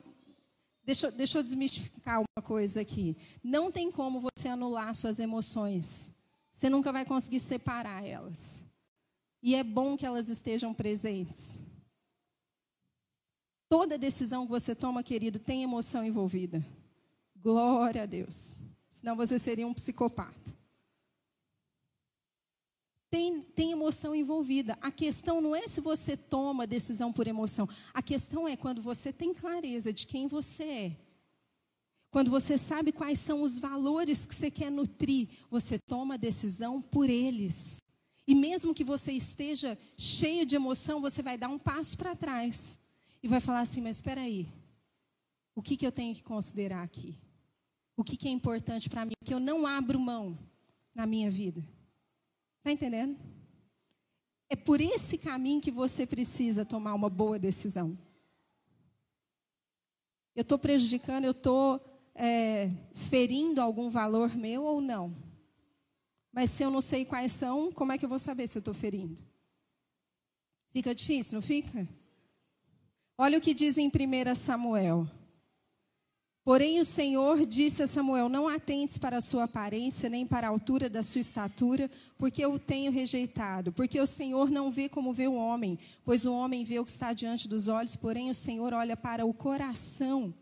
[0.85, 3.17] Deixa, deixa eu desmistificar uma coisa aqui.
[3.43, 6.13] Não tem como você anular suas emoções.
[6.55, 8.65] Você nunca vai conseguir separar elas.
[9.43, 11.59] E é bom que elas estejam presentes.
[13.69, 16.65] Toda decisão que você toma, querido, tem emoção envolvida.
[17.37, 18.61] Glória a Deus.
[18.89, 20.55] Senão você seria um psicopata
[23.15, 24.77] tem, tem emoção envolvida.
[24.83, 27.69] A questão não é se você toma decisão por emoção.
[27.93, 30.97] A questão é quando você tem clareza de quem você é.
[32.15, 37.11] Quando você sabe quais são os valores que você quer nutrir, você toma decisão por
[37.11, 37.83] eles.
[38.25, 42.79] E mesmo que você esteja cheio de emoção, você vai dar um passo para trás
[43.21, 44.49] e vai falar assim: Mas espera aí,
[45.57, 47.19] o que, que eu tenho que considerar aqui?
[47.97, 49.15] O que, que é importante para mim?
[49.25, 50.39] Que eu não abro mão
[50.95, 51.67] na minha vida.
[52.59, 53.19] Está entendendo?
[54.49, 57.99] É por esse caminho que você precisa tomar uma boa decisão.
[60.37, 65.15] Eu estou prejudicando, eu estou é, ferindo algum valor meu ou não?
[66.33, 68.61] Mas se eu não sei quais são, como é que eu vou saber se eu
[68.61, 69.23] estou ferindo?
[70.73, 71.89] Fica difícil, não fica?
[73.17, 75.09] Olha o que diz em 1 Samuel.
[76.45, 80.51] Porém, o Senhor disse a Samuel: Não atentes para a sua aparência, nem para a
[80.51, 83.73] altura da sua estatura, porque eu o tenho rejeitado.
[83.73, 86.91] Porque o Senhor não vê como vê o homem, pois o homem vê o que
[86.91, 90.35] está diante dos olhos, porém o Senhor olha para o coração.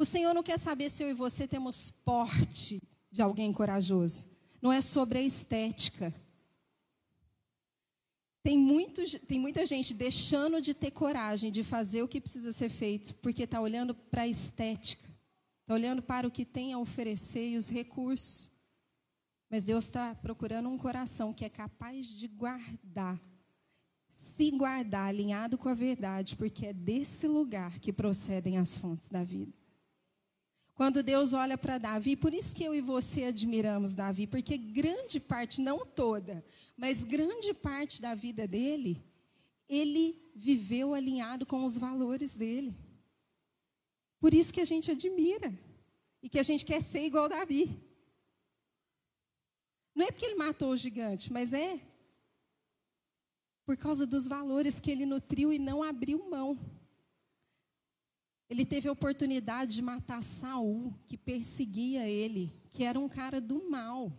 [0.00, 2.82] O Senhor não quer saber se eu e você temos porte
[3.12, 4.30] de alguém corajoso.
[4.62, 6.10] Não é sobre a estética.
[8.42, 12.70] Tem, muito, tem muita gente deixando de ter coragem de fazer o que precisa ser
[12.70, 15.06] feito, porque está olhando para a estética,
[15.60, 18.52] está olhando para o que tem a oferecer e os recursos.
[19.50, 23.20] Mas Deus está procurando um coração que é capaz de guardar,
[24.08, 29.22] se guardar alinhado com a verdade, porque é desse lugar que procedem as fontes da
[29.22, 29.59] vida.
[30.80, 35.20] Quando Deus olha para Davi, por isso que eu e você admiramos Davi, porque grande
[35.20, 36.42] parte, não toda,
[36.74, 39.04] mas grande parte da vida dele,
[39.68, 42.74] ele viveu alinhado com os valores dele.
[44.18, 45.52] Por isso que a gente admira
[46.22, 47.78] e que a gente quer ser igual Davi.
[49.94, 51.78] Não é porque ele matou o gigante, mas é
[53.66, 56.58] por causa dos valores que ele nutriu e não abriu mão.
[58.50, 63.70] Ele teve a oportunidade de matar Saul, que perseguia ele, que era um cara do
[63.70, 64.12] mal.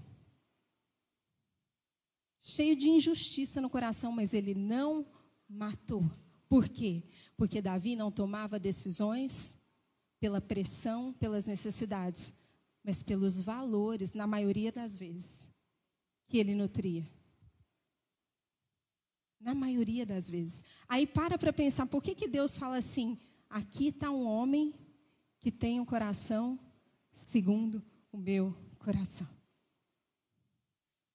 [2.41, 5.05] Cheio de injustiça no coração, mas ele não
[5.49, 6.09] matou.
[6.47, 7.03] Por quê?
[7.35, 9.59] Porque Davi não tomava decisões
[10.17, 12.33] pela pressão, pelas necessidades,
[12.85, 15.51] mas pelos valores, na maioria das vezes,
[16.27, 17.05] que ele nutria.
[19.41, 20.63] Na maioria das vezes.
[20.87, 23.19] Aí para para pensar, por que, que Deus fala assim?
[23.51, 24.73] Aqui está um homem
[25.37, 26.57] que tem um coração
[27.11, 29.27] segundo o meu coração.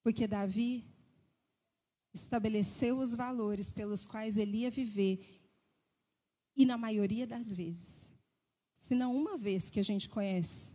[0.02, 0.84] Porque Davi
[2.12, 5.42] estabeleceu os valores pelos quais ele ia viver,
[6.54, 8.12] e na maioria das vezes,
[8.74, 10.74] se não uma vez que a gente conhece,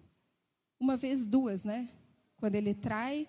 [0.80, 1.88] uma vez, duas, né?
[2.38, 3.28] Quando ele trai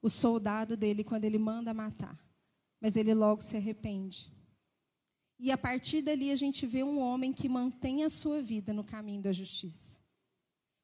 [0.00, 2.16] o soldado dele, quando ele manda matar,
[2.80, 4.37] mas ele logo se arrepende.
[5.38, 8.82] E a partir dali a gente vê um homem que mantém a sua vida no
[8.82, 10.00] caminho da justiça.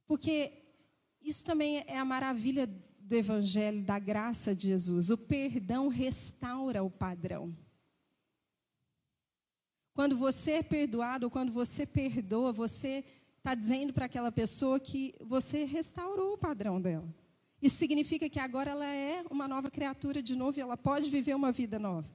[0.07, 0.53] Porque
[1.21, 5.11] isso também é a maravilha do evangelho, da graça de Jesus.
[5.11, 7.57] O perdão restaura o padrão.
[9.93, 13.05] Quando você é perdoado, ou quando você perdoa, você
[13.39, 17.07] está dizendo para aquela pessoa que você restaurou o padrão dela.
[17.61, 21.35] Isso significa que agora ela é uma nova criatura de novo e ela pode viver
[21.35, 22.09] uma vida nova.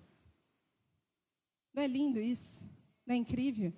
[1.73, 2.69] Não é lindo isso?
[3.05, 3.73] Não é incrível?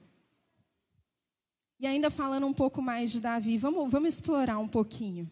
[1.79, 5.29] E ainda falando um pouco mais de Davi, vamos, vamos explorar um pouquinho.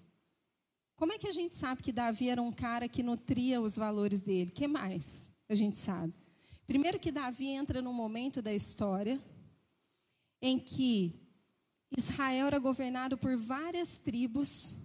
[0.95, 4.20] Como é que a gente sabe que Davi era um cara que nutria os valores
[4.20, 4.49] dele?
[4.49, 6.14] O que mais a gente sabe?
[6.66, 9.22] Primeiro que Davi entra num momento da história
[10.41, 11.14] em que
[11.95, 14.78] Israel era governado por várias tribos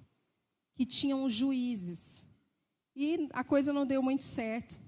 [0.74, 2.28] que tinham juízes.
[2.94, 4.83] E a coisa não deu muito certo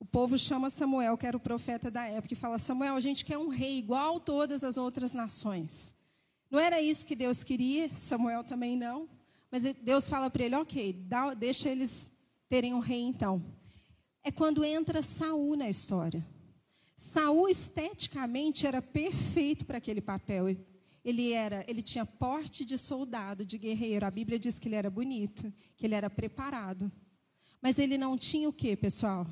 [0.00, 3.22] o povo chama Samuel, que era o profeta da época, e fala: Samuel, a gente
[3.22, 5.94] quer um rei igual todas as outras nações.
[6.50, 9.06] Não era isso que Deus queria, Samuel também não.
[9.50, 12.12] Mas Deus fala para ele: ok, dá, deixa eles
[12.48, 13.44] terem um rei então?
[14.24, 16.26] É quando entra Saul na história.
[16.96, 20.48] Saul esteticamente era perfeito para aquele papel.
[21.02, 24.04] Ele era, ele tinha porte de soldado, de guerreiro.
[24.04, 26.90] A Bíblia diz que ele era bonito, que ele era preparado.
[27.62, 29.26] Mas ele não tinha o quê, pessoal?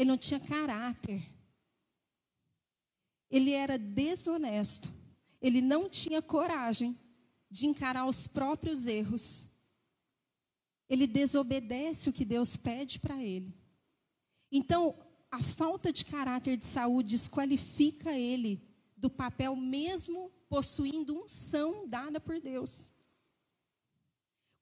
[0.00, 1.30] Ele não tinha caráter.
[3.30, 4.90] Ele era desonesto.
[5.42, 6.98] Ele não tinha coragem
[7.50, 9.50] de encarar os próprios erros.
[10.88, 13.54] Ele desobedece o que Deus pede para ele.
[14.50, 14.98] Então,
[15.30, 22.40] a falta de caráter de saúde desqualifica ele do papel mesmo possuindo unção dada por
[22.40, 22.90] Deus.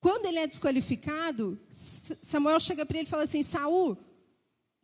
[0.01, 3.97] Quando ele é desqualificado, Samuel chega para ele e fala assim: Saul,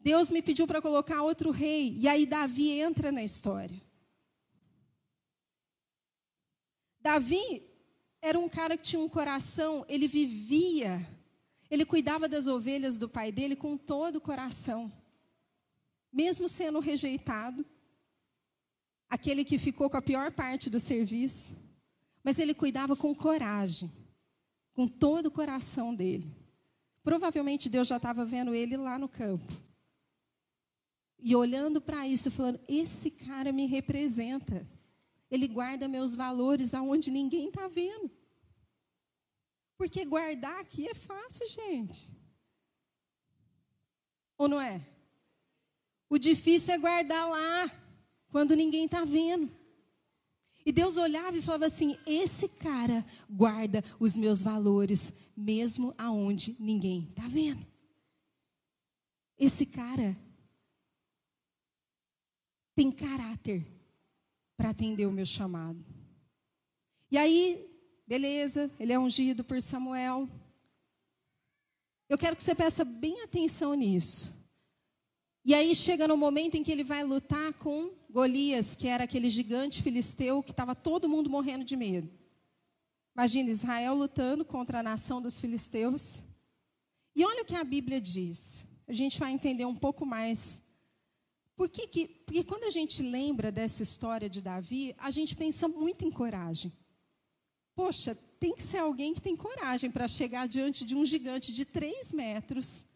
[0.04, 1.96] Deus me pediu para colocar outro rei.
[1.98, 3.80] E aí Davi entra na história.
[7.00, 7.62] Davi
[8.20, 11.06] era um cara que tinha um coração, ele vivia,
[11.70, 14.92] ele cuidava das ovelhas do pai dele com todo o coração.
[16.12, 17.64] Mesmo sendo rejeitado,
[19.08, 21.56] aquele que ficou com a pior parte do serviço,
[22.22, 23.90] mas ele cuidava com coragem,
[24.74, 26.30] com todo o coração dele.
[27.02, 29.50] Provavelmente Deus já estava vendo ele lá no campo.
[31.18, 34.66] E olhando para isso, falando: esse cara me representa.
[35.30, 38.10] Ele guarda meus valores aonde ninguém está vendo.
[39.76, 42.16] Porque guardar aqui é fácil, gente.
[44.36, 44.80] Ou não é?
[46.08, 47.70] O difícil é guardar lá,
[48.30, 49.50] quando ninguém está vendo.
[50.66, 57.08] E Deus olhava e falava assim: esse cara guarda os meus valores, mesmo aonde ninguém
[57.10, 57.66] está vendo.
[59.38, 60.16] Esse cara
[62.74, 63.66] tem caráter
[64.56, 65.84] para atender o meu chamado.
[67.10, 67.70] E aí,
[68.06, 70.28] beleza, ele é ungido por Samuel.
[72.08, 74.32] Eu quero que você preste bem atenção nisso.
[75.44, 79.28] E aí chega no momento em que ele vai lutar com Golias, que era aquele
[79.28, 82.10] gigante filisteu que estava todo mundo morrendo de medo.
[83.14, 86.24] Imagina Israel lutando contra a nação dos filisteus.
[87.14, 88.66] E olha o que a Bíblia diz.
[88.88, 90.64] A gente vai entender um pouco mais
[91.56, 95.68] por que que, porque quando a gente lembra dessa história de Davi, a gente pensa
[95.68, 96.72] muito em coragem.
[97.74, 101.64] Poxa, tem que ser alguém que tem coragem para chegar diante de um gigante de
[101.64, 102.86] três metros.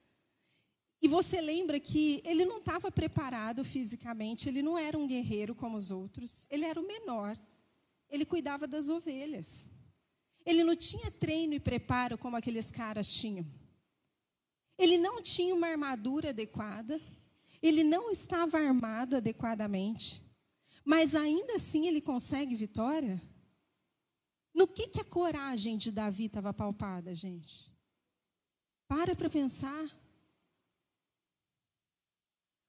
[1.00, 5.76] E você lembra que ele não estava preparado fisicamente, ele não era um guerreiro como
[5.76, 7.38] os outros, ele era o menor.
[8.10, 9.66] Ele cuidava das ovelhas.
[10.44, 13.46] Ele não tinha treino e preparo como aqueles caras tinham.
[14.78, 17.00] Ele não tinha uma armadura adequada.
[17.62, 20.24] Ele não estava armado adequadamente,
[20.84, 23.20] mas ainda assim ele consegue vitória?
[24.54, 27.70] No que, que a coragem de Davi estava palpada, gente?
[28.86, 29.86] Para para pensar.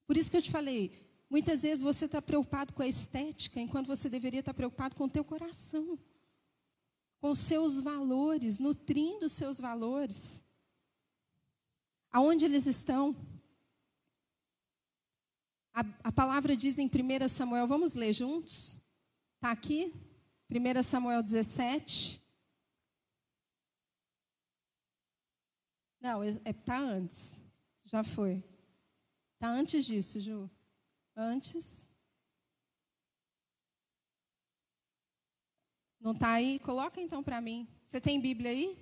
[0.06, 0.92] Por isso que eu te falei,
[1.30, 5.10] muitas vezes você está preocupado com a estética, enquanto você deveria estar preocupado com o
[5.10, 5.98] teu coração,
[7.22, 10.44] com seus valores, nutrindo os seus valores.
[12.12, 13.16] Aonde eles estão?
[15.80, 18.82] A, a palavra diz em 1 Samuel, vamos ler juntos?
[19.36, 19.94] Está aqui?
[20.52, 22.22] 1 Samuel 17.
[26.02, 27.46] Não, está é, tá antes.
[27.86, 28.44] Já foi.
[29.36, 30.52] Está antes disso, Ju.
[31.16, 31.90] Antes.
[35.98, 36.60] Não está aí?
[36.60, 37.66] Coloca então para mim.
[37.82, 38.78] Você tem Bíblia aí?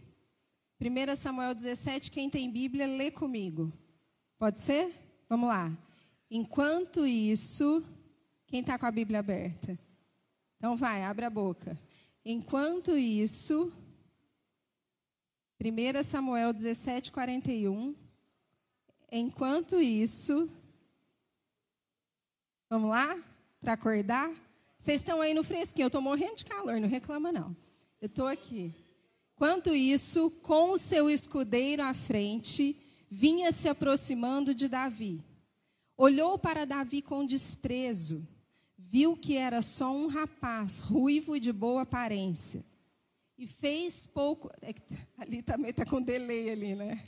[0.81, 3.71] 1 Samuel 17, quem tem Bíblia, lê comigo.
[4.39, 5.25] Pode ser?
[5.29, 5.86] Vamos lá.
[6.29, 7.83] Enquanto isso,
[8.47, 9.79] quem está com a Bíblia aberta?
[10.57, 11.79] Então vai, abre a boca.
[12.25, 13.71] Enquanto isso,
[15.59, 17.95] 1 Samuel 17, 41.
[19.11, 20.49] Enquanto isso,
[22.69, 23.17] vamos lá?
[23.61, 24.29] Para acordar?
[24.77, 27.55] Vocês estão aí no fresquinho, eu estou morrendo de calor, não reclama não.
[28.01, 28.73] Eu estou aqui.
[29.35, 32.75] Enquanto isso, com o seu escudeiro à frente,
[33.09, 35.23] vinha se aproximando de Davi.
[35.97, 38.25] Olhou para Davi com desprezo,
[38.77, 42.63] viu que era só um rapaz, ruivo e de boa aparência.
[43.35, 44.47] E fez pouco.
[44.61, 44.73] É
[45.17, 47.03] ali também está com delay ali, né?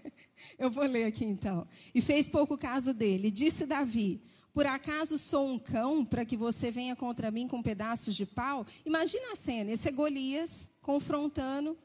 [0.58, 1.66] Eu vou ler aqui então.
[1.94, 3.30] E fez pouco caso dele.
[3.30, 4.22] Disse Davi:
[4.52, 8.66] Por acaso sou um cão para que você venha contra mim com pedaços de pau?
[8.84, 11.78] Imagina a cena: esse é Golias confrontando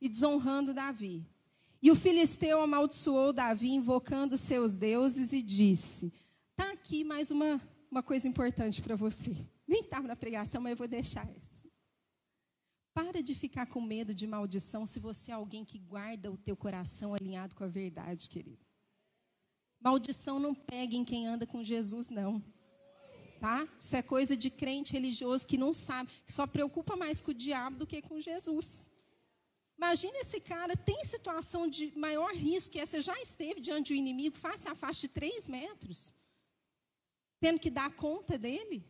[0.00, 1.24] e desonrando Davi.
[1.82, 6.12] E o filisteu amaldiçoou Davi, invocando seus deuses, e disse:
[6.50, 7.60] Está aqui mais uma,
[7.90, 9.36] uma coisa importante para você.
[9.66, 11.68] Nem estava na pregação, mas eu vou deixar essa.
[12.94, 16.56] Para de ficar com medo de maldição se você é alguém que guarda o teu
[16.56, 18.64] coração alinhado com a verdade, querido.
[19.80, 22.42] Maldição não pega em quem anda com Jesus, não.
[23.38, 23.68] Tá?
[23.78, 27.34] Isso é coisa de crente religioso que não sabe, que só preocupa mais com o
[27.34, 28.90] diabo do que com Jesus.
[29.76, 34.36] Imagina esse cara, tem situação de maior risco que essa, já esteve diante do inimigo,
[34.36, 36.14] face a face de três metros,
[37.40, 38.84] tendo que dar conta dele?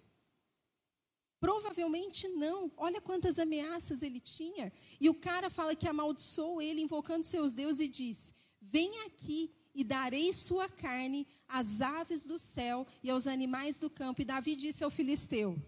[1.41, 2.70] Provavelmente não.
[2.76, 4.72] Olha quantas ameaças ele tinha.
[5.01, 9.84] E o cara fala que amaldiçoou ele, invocando seus deuses, e diz: Vem aqui e
[9.84, 14.22] darei sua carne às aves do céu e aos animais do campo.
[14.22, 15.61] E Davi disse ao filisteu: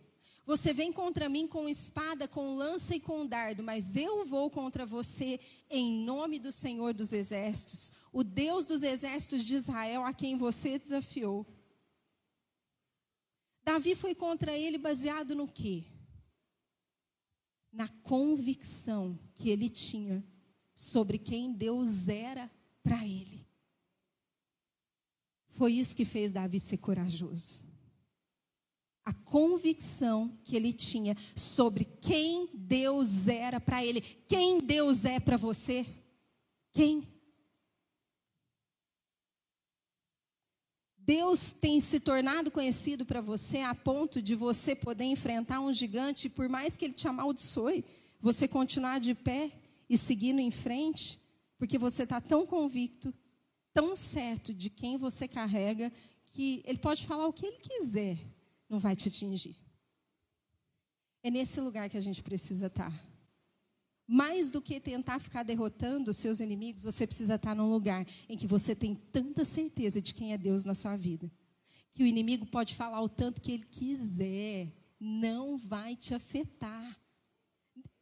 [0.49, 4.86] Você vem contra mim com espada, com lança e com dardo, mas eu vou contra
[4.86, 5.38] você
[5.68, 10.78] em nome do Senhor dos exércitos, o Deus dos exércitos de Israel, a quem você
[10.78, 11.46] desafiou.
[13.62, 15.84] Davi foi contra ele baseado no quê?
[17.70, 20.26] Na convicção que ele tinha
[20.74, 22.51] sobre quem Deus era
[22.82, 23.46] para ele.
[25.51, 27.68] Foi isso que fez Davi ser corajoso.
[29.09, 34.03] A convicção que ele tinha sobre quem Deus era para ele.
[34.03, 35.87] Quem Deus é para você?
[36.73, 37.09] Quem?
[40.99, 46.27] Deus tem se tornado conhecido para você a ponto de você poder enfrentar um gigante,
[46.27, 47.83] e por mais que ele te amaldiçoe,
[48.21, 49.51] você continuar de pé
[49.89, 51.19] e seguindo em frente,
[51.57, 53.11] porque você está tão convicto
[53.73, 55.91] tão certo de quem você carrega
[56.27, 58.19] que ele pode falar o que ele quiser,
[58.69, 59.57] não vai te atingir.
[61.23, 62.93] É nesse lugar que a gente precisa estar.
[64.07, 68.37] Mais do que tentar ficar derrotando os seus inimigos, você precisa estar num lugar em
[68.37, 71.31] que você tem tanta certeza de quem é Deus na sua vida,
[71.91, 76.99] que o inimigo pode falar o tanto que ele quiser, não vai te afetar.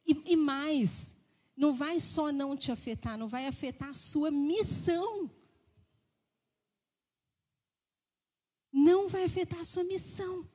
[0.07, 1.17] E, e mais,
[1.57, 5.31] não vai só não te afetar, não vai afetar a sua missão.
[8.77, 10.47] não vai afetar a sua missão.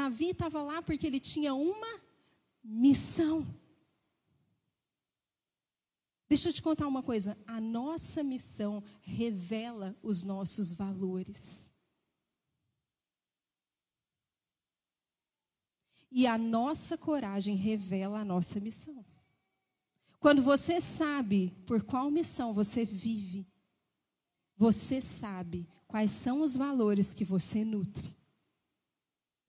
[0.00, 2.00] Davi estava lá porque ele tinha uma
[2.64, 3.46] missão.
[6.26, 11.70] Deixa eu te contar uma coisa: a nossa missão revela os nossos valores.
[16.10, 19.04] E a nossa coragem revela a nossa missão.
[20.18, 23.46] Quando você sabe por qual missão você vive,
[24.56, 28.19] você sabe quais são os valores que você nutre.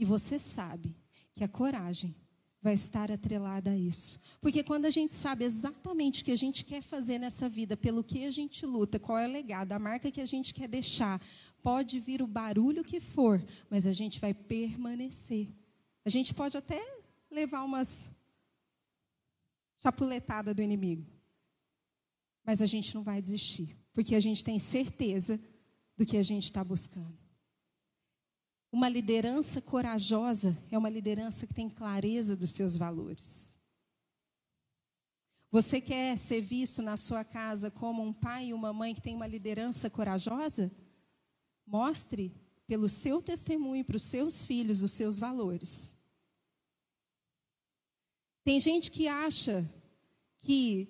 [0.01, 0.95] E você sabe
[1.31, 2.15] que a coragem
[2.59, 4.19] vai estar atrelada a isso.
[4.41, 8.03] Porque quando a gente sabe exatamente o que a gente quer fazer nessa vida, pelo
[8.03, 11.21] que a gente luta, qual é o legado, a marca que a gente quer deixar,
[11.61, 15.47] pode vir o barulho que for, mas a gente vai permanecer.
[16.03, 16.81] A gente pode até
[17.29, 18.09] levar umas
[19.77, 21.05] chapuletadas do inimigo,
[22.43, 25.39] mas a gente não vai desistir, porque a gente tem certeza
[25.95, 27.20] do que a gente está buscando.
[28.71, 33.59] Uma liderança corajosa é uma liderança que tem clareza dos seus valores.
[35.51, 39.13] Você quer ser visto na sua casa como um pai e uma mãe que tem
[39.13, 40.71] uma liderança corajosa?
[41.67, 42.33] Mostre
[42.65, 45.97] pelo seu testemunho para os seus filhos os seus valores.
[48.45, 49.69] Tem gente que acha
[50.37, 50.87] que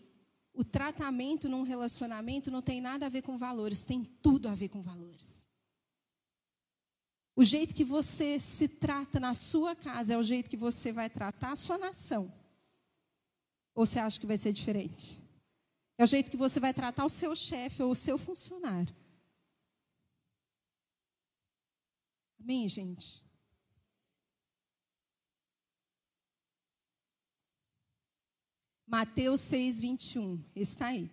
[0.54, 4.70] o tratamento num relacionamento não tem nada a ver com valores, tem tudo a ver
[4.70, 5.51] com valores.
[7.42, 11.10] O jeito que você se trata na sua casa é o jeito que você vai
[11.10, 12.32] tratar a sua nação.
[13.74, 15.20] Ou você acha que vai ser diferente?
[15.98, 18.96] É o jeito que você vai tratar o seu chefe ou o seu funcionário.
[22.39, 23.28] Amém, gente?
[28.86, 30.46] Mateus 6, 21.
[30.56, 31.10] Está aí.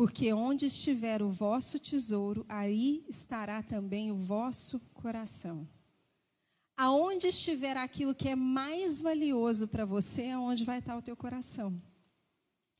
[0.00, 5.68] Porque onde estiver o vosso tesouro, aí estará também o vosso coração.
[6.74, 11.78] Aonde estiver aquilo que é mais valioso para você, aonde vai estar o teu coração.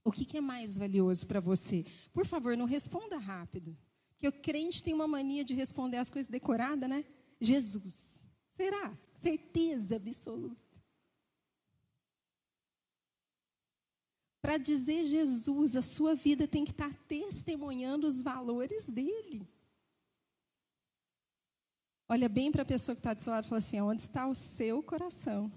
[0.03, 1.85] O que, que é mais valioso para você?
[2.11, 3.77] Por favor, não responda rápido.
[4.13, 7.05] Porque o crente tem uma mania de responder as coisas decoradas, né?
[7.39, 8.27] Jesus.
[8.49, 8.99] Será?
[9.15, 10.70] Certeza absoluta.
[14.41, 19.47] Para dizer Jesus, a sua vida tem que estar testemunhando os valores dele.
[22.09, 24.27] Olha bem para a pessoa que está do seu lado e fala assim: onde está
[24.27, 25.53] o seu coração?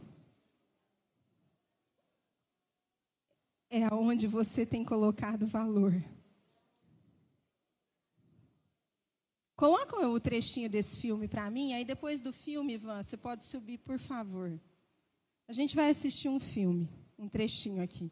[3.70, 5.94] É aonde você tem colocado valor.
[9.56, 13.78] Coloca o trechinho desse filme para mim, aí depois do filme, Ivan, você pode subir,
[13.78, 14.60] por favor.
[15.48, 18.12] A gente vai assistir um filme, um trechinho aqui.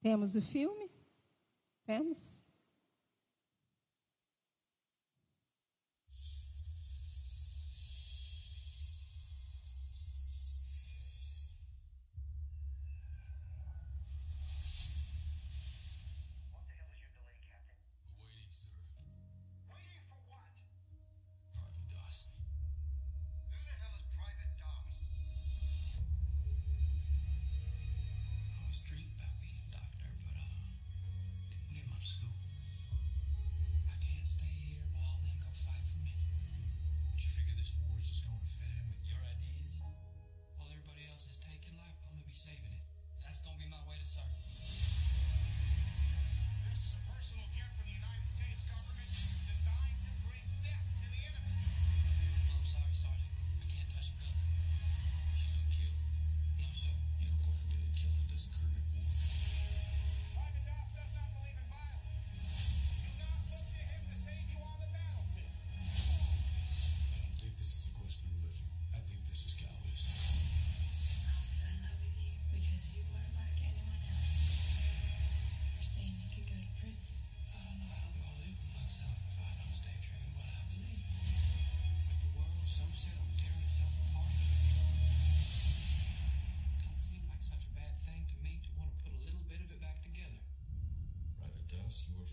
[0.00, 0.90] Temos o filme?
[1.84, 2.48] Temos?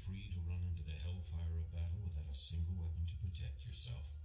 [0.08, 4.16] free to run into the hellfire of battle without a single weapon to protect yourself.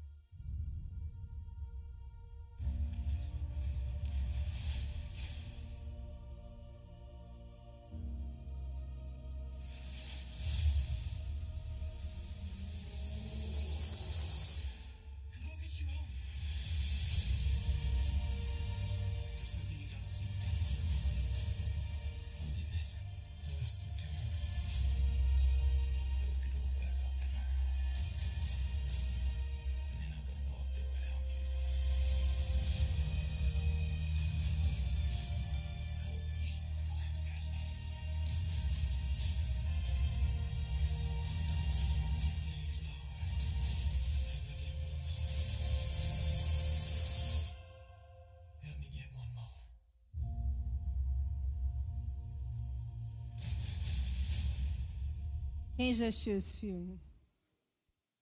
[55.82, 57.00] Quem já assistiu esse filme?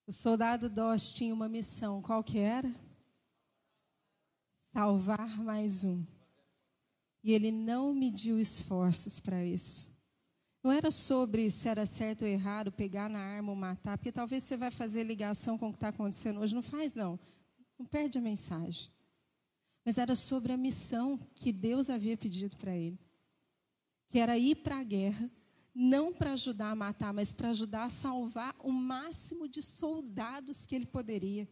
[0.07, 2.75] O soldado Doss tinha uma missão, qual que era?
[4.73, 6.03] Salvar mais um.
[7.23, 9.95] E ele não mediu esforços para isso.
[10.65, 14.43] Não era sobre se era certo ou errado, pegar na arma ou matar, porque talvez
[14.43, 16.55] você vai fazer ligação com o que está acontecendo hoje.
[16.55, 17.21] Não faz, não.
[17.79, 18.91] Não perde a mensagem.
[19.85, 22.99] Mas era sobre a missão que Deus havia pedido para ele,
[24.09, 25.31] que era ir para a guerra
[25.75, 30.75] não para ajudar a matar, mas para ajudar a salvar o máximo de soldados que
[30.75, 31.49] ele poderia.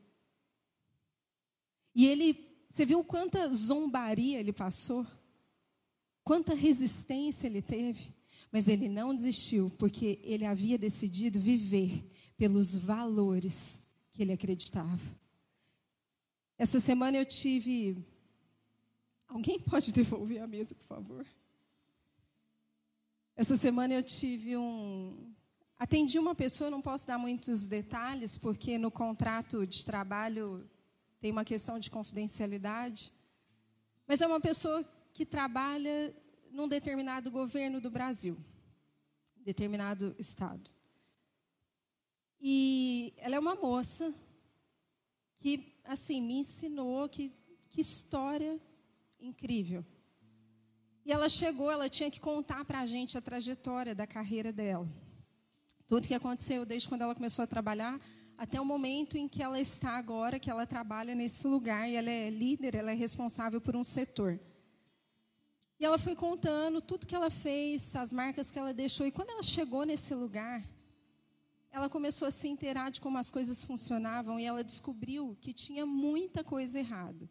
[1.95, 5.07] E ele, você viu quanta zombaria ele passou?
[6.25, 8.15] Quanta resistência ele teve?
[8.51, 12.05] Mas ele não desistiu, porque ele havia decidido viver
[12.37, 15.19] pelos valores que ele acreditava.
[16.57, 18.05] Essa semana eu tive.
[19.29, 21.27] Alguém pode devolver a mesa, por favor?
[23.39, 25.33] Essa semana eu tive um.
[25.79, 30.69] Atendi uma pessoa, não posso dar muitos detalhes, porque no contrato de trabalho
[31.21, 33.13] tem uma questão de confidencialidade.
[34.09, 36.13] Mas é uma pessoa que trabalha
[36.51, 38.37] num determinado governo do Brasil,
[39.37, 40.69] determinado estado.
[42.41, 44.13] E ela é uma moça
[45.39, 47.33] que, assim, me ensinou que,
[47.69, 48.61] que história
[49.21, 49.87] incrível.
[51.09, 54.87] E ela chegou, ela tinha que contar para a gente a trajetória da carreira dela.
[55.87, 57.99] Tudo que aconteceu desde quando ela começou a trabalhar
[58.37, 62.11] até o momento em que ela está agora, que ela trabalha nesse lugar e ela
[62.11, 64.39] é líder, ela é responsável por um setor.
[65.81, 69.07] E ela foi contando tudo que ela fez, as marcas que ela deixou.
[69.07, 70.63] E quando ela chegou nesse lugar,
[71.73, 75.87] ela começou a se inteirar de como as coisas funcionavam e ela descobriu que tinha
[75.87, 77.27] muita coisa errada.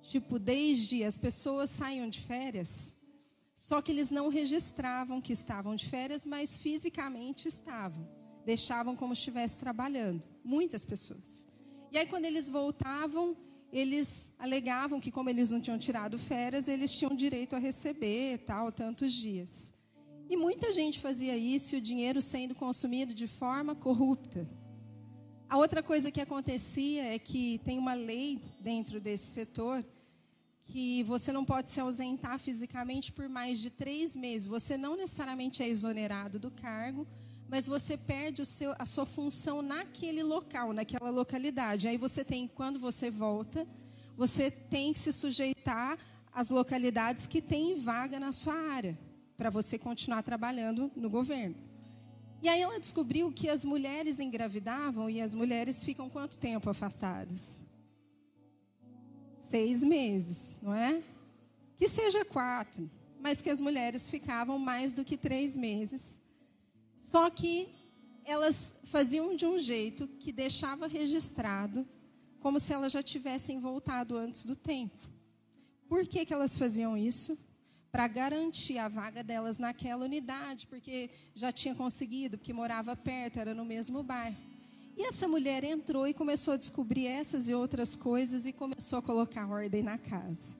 [0.00, 2.94] Tipo, desde as pessoas saíam de férias,
[3.60, 8.08] só que eles não registravam que estavam de férias, mas fisicamente estavam.
[8.42, 10.26] Deixavam como se estivesse trabalhando.
[10.42, 11.46] Muitas pessoas.
[11.92, 13.36] E aí, quando eles voltavam,
[13.70, 18.72] eles alegavam que, como eles não tinham tirado férias, eles tinham direito a receber tal,
[18.72, 19.74] tantos dias.
[20.30, 24.48] E muita gente fazia isso, o dinheiro sendo consumido de forma corrupta.
[25.50, 29.84] A outra coisa que acontecia é que tem uma lei dentro desse setor
[30.70, 34.46] que você não pode se ausentar fisicamente por mais de três meses.
[34.46, 37.06] Você não necessariamente é exonerado do cargo,
[37.48, 41.88] mas você perde seu, a sua função naquele local, naquela localidade.
[41.88, 43.66] Aí você tem, quando você volta,
[44.16, 45.98] você tem que se sujeitar
[46.32, 48.96] às localidades que têm vaga na sua área,
[49.36, 51.56] para você continuar trabalhando no governo.
[52.40, 57.60] E aí ela descobriu que as mulheres engravidavam e as mulheres ficam quanto tempo afastadas?
[59.50, 61.02] Seis meses, não é?
[61.76, 62.90] Que seja quatro,
[63.20, 66.20] mas que as mulheres ficavam mais do que três meses
[67.00, 67.68] só que
[68.24, 71.86] elas faziam de um jeito que deixava registrado
[72.38, 74.98] como se elas já tivessem voltado antes do tempo.
[75.88, 77.38] Por que, que elas faziam isso?
[77.90, 83.54] Para garantir a vaga delas naquela unidade, porque já tinha conseguido, porque morava perto, era
[83.54, 84.36] no mesmo bairro.
[85.00, 89.02] E essa mulher entrou e começou a descobrir essas e outras coisas e começou a
[89.02, 90.58] colocar ordem na casa.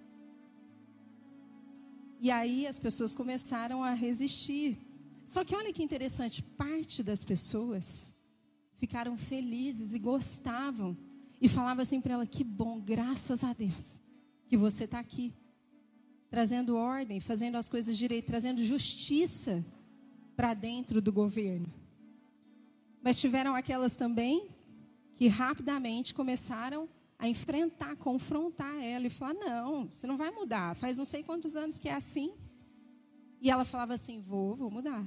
[2.18, 4.78] E aí as pessoas começaram a resistir,
[5.26, 8.14] só que olha que interessante, parte das pessoas
[8.76, 10.96] ficaram felizes e gostavam
[11.38, 14.00] e falava assim para ela: que bom, graças a Deus
[14.48, 15.34] que você está aqui,
[16.30, 19.62] trazendo ordem, fazendo as coisas direito, trazendo justiça
[20.34, 21.79] para dentro do governo.
[23.02, 24.48] Mas tiveram aquelas também
[25.14, 26.88] que rapidamente começaram
[27.18, 31.56] a enfrentar, confrontar ela e falar: não, você não vai mudar, faz não sei quantos
[31.56, 32.32] anos que é assim.
[33.40, 35.04] E ela falava assim: vou, vou mudar.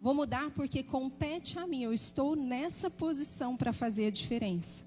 [0.00, 1.82] Vou mudar porque compete a mim.
[1.82, 4.86] Eu estou nessa posição para fazer a diferença.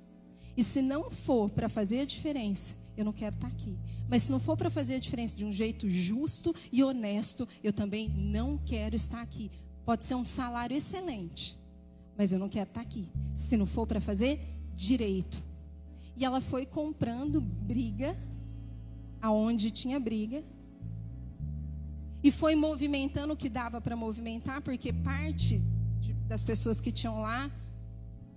[0.58, 3.78] E se não for para fazer a diferença, eu não quero estar tá aqui.
[4.10, 7.72] Mas se não for para fazer a diferença de um jeito justo e honesto, eu
[7.72, 9.52] também não quero estar aqui.
[9.86, 11.60] Pode ser um salário excelente,
[12.18, 13.08] mas eu não quero estar tá aqui.
[13.34, 14.40] Se não for para fazer
[14.76, 15.42] direito.
[16.16, 18.16] E ela foi comprando briga
[19.22, 20.44] aonde tinha briga
[22.24, 25.62] e foi movimentando o que dava para movimentar, porque parte
[26.00, 27.52] de, das pessoas que tinham lá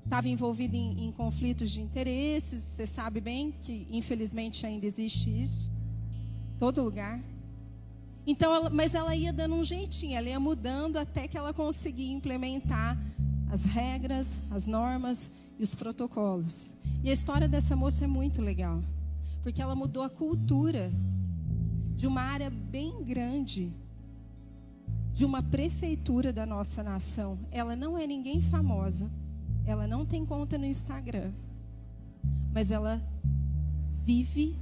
[0.05, 2.61] estava envolvida em, em, conflitos de interesses.
[2.61, 5.71] Você sabe bem que, infelizmente, ainda existe isso.
[6.59, 7.21] Todo lugar.
[8.27, 12.13] Então, ela, mas ela ia dando um jeitinho, ela ia mudando até que ela conseguia
[12.13, 12.99] implementar
[13.51, 16.75] as regras, as normas e os protocolos.
[17.03, 18.83] E a história dessa moça é muito legal,
[19.43, 20.91] porque ela mudou a cultura
[21.95, 23.73] de uma área bem grande,
[25.13, 27.39] de uma prefeitura da nossa nação.
[27.51, 29.11] Ela não é ninguém famosa,
[29.65, 31.33] ela não tem conta no Instagram,
[32.53, 33.03] mas ela
[34.05, 34.57] vive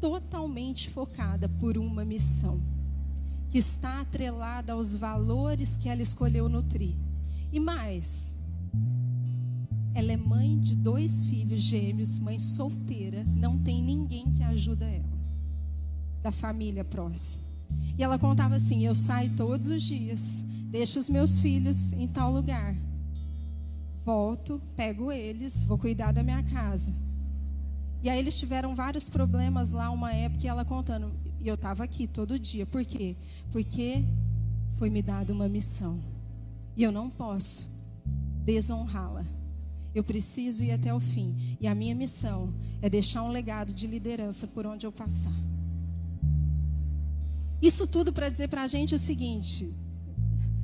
[0.00, 2.60] totalmente focada por uma missão
[3.50, 6.94] que está atrelada aos valores que ela escolheu nutrir.
[7.54, 8.34] E mais,
[9.94, 15.14] ela é mãe de dois filhos gêmeos, mãe solteira, não tem ninguém que ajuda ela
[16.20, 17.44] da família próxima.
[17.96, 22.32] E ela contava assim: eu saio todos os dias, deixo os meus filhos em tal
[22.32, 22.74] lugar,
[24.04, 26.92] volto, pego eles, vou cuidar da minha casa.
[28.02, 31.84] E aí eles tiveram vários problemas lá uma época e ela contando, e eu estava
[31.84, 32.66] aqui todo dia.
[32.66, 33.14] Por quê?
[33.52, 34.04] Porque
[34.76, 36.13] foi me dada uma missão.
[36.76, 37.70] E eu não posso
[38.44, 39.24] desonrá-la.
[39.94, 41.56] Eu preciso ir até o fim.
[41.60, 42.52] E a minha missão
[42.82, 45.32] é deixar um legado de liderança por onde eu passar.
[47.62, 49.72] Isso tudo para dizer para a gente o seguinte: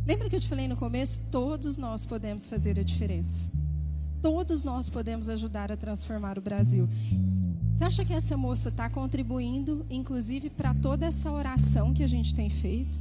[0.06, 1.28] lembra que eu te falei no começo?
[1.30, 3.52] Todos nós podemos fazer a diferença.
[4.20, 6.88] Todos nós podemos ajudar a transformar o Brasil.
[7.70, 12.34] Você acha que essa moça está contribuindo, inclusive, para toda essa oração que a gente
[12.34, 13.00] tem feito?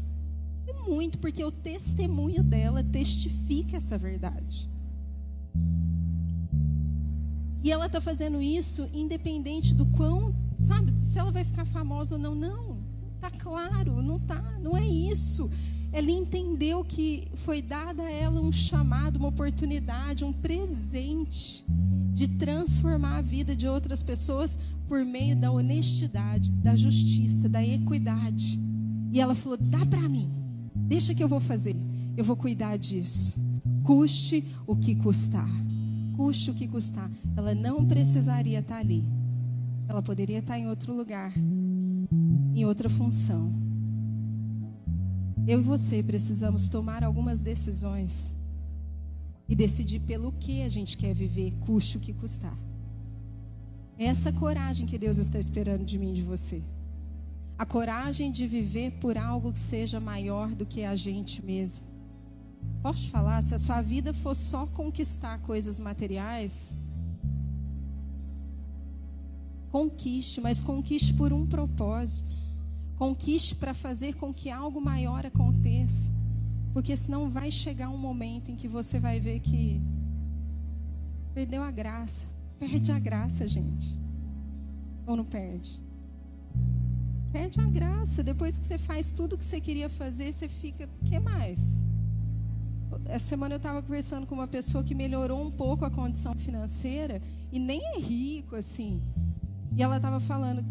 [0.90, 4.68] Muito, porque o testemunho dela testifica essa verdade.
[7.64, 12.22] E ela está fazendo isso independente do quão, sabe, se ela vai ficar famosa ou
[12.22, 12.34] não.
[12.34, 12.80] Não.
[13.20, 15.52] Tá claro, não tá, não é isso.
[15.92, 21.64] Ela entendeu que foi dada a ela um chamado, uma oportunidade, um presente
[22.14, 28.60] de transformar a vida de outras pessoas por meio da honestidade, da justiça, da equidade.
[29.12, 30.39] E ela falou: "Dá para mim.
[30.88, 31.76] Deixa que eu vou fazer.
[32.16, 33.40] Eu vou cuidar disso.
[33.84, 35.50] Custe o que custar.
[36.16, 37.10] Custe o que custar.
[37.36, 39.04] Ela não precisaria estar ali.
[39.88, 43.52] ela poderia estar em outro lugar, em outra função.
[45.48, 48.38] Eu e você precisamos tomar algumas decisões
[49.48, 52.56] e decidir pelo que a gente quer viver, custe o que custar.
[53.98, 56.62] Essa coragem que Deus está esperando de mim e de você.
[57.60, 61.86] A coragem de viver por algo que seja maior do que a gente mesmo.
[62.82, 66.78] Posso te falar, se a sua vida for só conquistar coisas materiais,
[69.70, 72.34] conquiste, mas conquiste por um propósito.
[72.96, 76.12] Conquiste para fazer com que algo maior aconteça.
[76.74, 79.82] Porque senão vai chegar um momento em que você vai ver que
[81.34, 82.26] perdeu a graça.
[82.58, 84.00] Perde a graça, gente.
[85.06, 85.82] Ou não perde?
[87.32, 88.24] Perde a graça.
[88.24, 90.90] Depois que você faz tudo o que você queria fazer, você fica.
[91.06, 91.86] Que mais?
[93.06, 97.22] Essa semana eu estava conversando com uma pessoa que melhorou um pouco a condição financeira
[97.52, 99.02] e nem é rico assim.
[99.72, 100.66] E ela estava falando: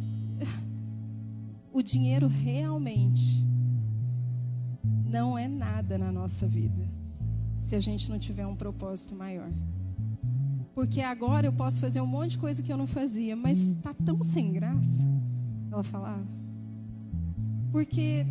[1.72, 3.46] o dinheiro realmente
[5.04, 6.88] não é nada na nossa vida
[7.56, 9.50] se a gente não tiver um propósito maior.
[10.74, 13.92] Porque agora eu posso fazer um monte de coisa que eu não fazia, mas está
[13.92, 15.04] tão sem graça.
[15.70, 16.26] Ela falava.
[17.78, 18.26] Porque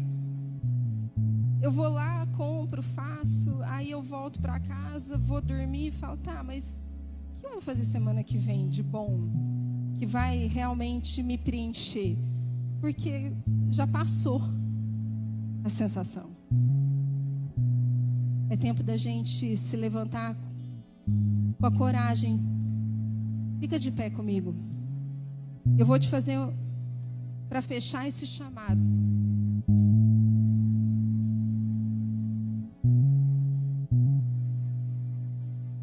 [1.61, 6.43] eu vou lá, compro, faço, aí eu volto para casa, vou dormir e falo, tá,
[6.43, 6.91] mas
[7.37, 9.29] o que eu vou fazer semana que vem de bom?
[9.95, 12.17] Que vai realmente me preencher?
[12.81, 13.31] Porque
[13.69, 14.41] já passou
[15.63, 16.29] a sensação.
[18.49, 20.35] É tempo da gente se levantar
[21.57, 22.37] com a coragem.
[23.61, 24.53] Fica de pé comigo.
[25.77, 26.37] Eu vou te fazer
[27.47, 28.97] para fechar esse chamado.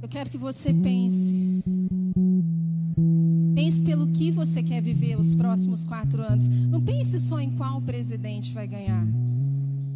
[0.02, 1.62] Eu quero que você pense.
[3.54, 6.48] Pense pelo que você quer viver os próximos quatro anos.
[6.48, 9.06] Não pense só em qual presidente vai ganhar.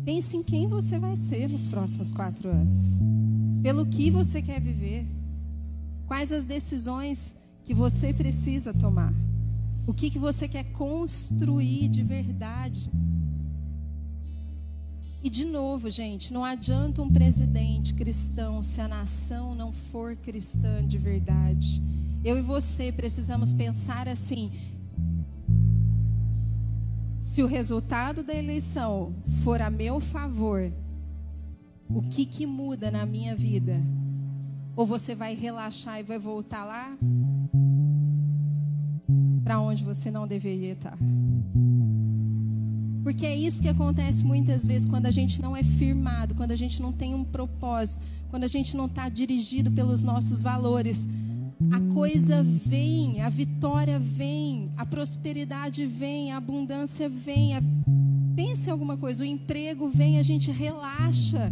[0.05, 3.01] Pense em quem você vai ser nos próximos quatro anos.
[3.63, 5.07] Pelo que você quer viver.
[6.07, 7.37] Quais as decisões
[7.69, 9.13] que você precisa tomar.
[9.87, 12.91] O que, que você quer construir de verdade.
[15.23, 20.87] E de novo, gente, não adianta um presidente cristão se a nação não for cristã
[20.87, 21.83] de verdade.
[22.25, 24.53] Eu e você precisamos pensar assim:
[27.19, 29.13] se o resultado da eleição
[29.43, 30.73] for a meu favor,
[31.89, 33.83] o que que muda na minha vida?
[34.77, 36.97] Ou você vai relaxar e vai voltar lá
[39.43, 40.97] para onde você não deveria estar?
[43.09, 46.57] Porque é isso que acontece muitas vezes quando a gente não é firmado, quando a
[46.57, 51.09] gente não tem um propósito, quando a gente não está dirigido pelos nossos valores
[51.73, 57.57] a coisa vem, a vitória vem, a prosperidade vem, a abundância vem.
[57.57, 57.63] A...
[58.37, 61.51] Pense em alguma coisa, o emprego vem, a gente relaxa.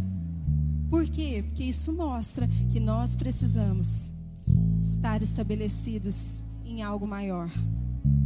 [0.90, 1.42] Por quê?
[1.46, 4.12] Porque isso mostra que nós precisamos
[4.82, 7.48] estar estabelecidos em algo maior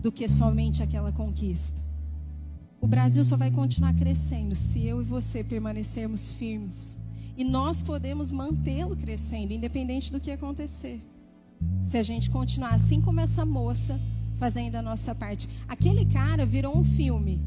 [0.02, 1.89] do que somente aquela conquista.
[2.80, 6.98] O Brasil só vai continuar crescendo se eu e você permanecermos firmes.
[7.36, 11.00] E nós podemos mantê-lo crescendo, independente do que acontecer.
[11.82, 14.00] Se a gente continuar assim como essa moça,
[14.36, 15.46] fazendo a nossa parte.
[15.68, 17.38] Aquele cara virou um filme.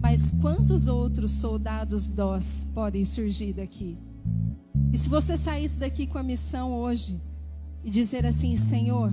[0.00, 3.98] Mas quantos outros soldados dós podem surgir daqui?
[4.92, 7.20] E se você saísse daqui com a missão hoje
[7.84, 9.12] e dizer assim: Senhor,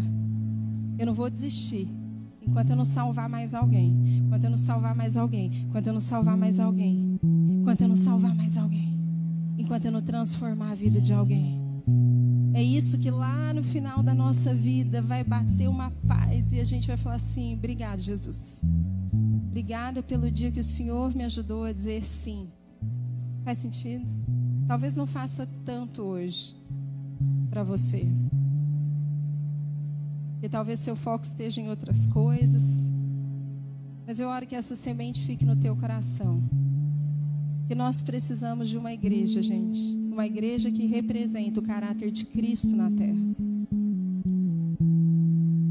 [0.97, 1.89] eu não vou desistir
[2.45, 5.99] enquanto eu não salvar mais alguém, enquanto eu não salvar mais alguém, enquanto eu não
[5.99, 8.93] salvar mais alguém, enquanto eu não salvar mais alguém,
[9.57, 11.61] enquanto eu não transformar a vida de alguém.
[12.53, 16.63] É isso que lá no final da nossa vida vai bater uma paz e a
[16.63, 18.61] gente vai falar assim: obrigado, Jesus.
[19.47, 22.47] Obrigada pelo dia que o Senhor me ajudou a dizer sim.
[23.43, 24.05] Faz sentido?
[24.67, 26.55] Talvez não faça tanto hoje
[27.49, 28.07] para você.
[30.43, 32.87] E talvez seu foco esteja em outras coisas.
[34.05, 36.39] Mas eu oro que essa semente fique no teu coração.
[37.65, 42.75] Que nós precisamos de uma igreja, gente uma igreja que representa o caráter de Cristo
[42.75, 43.17] na terra.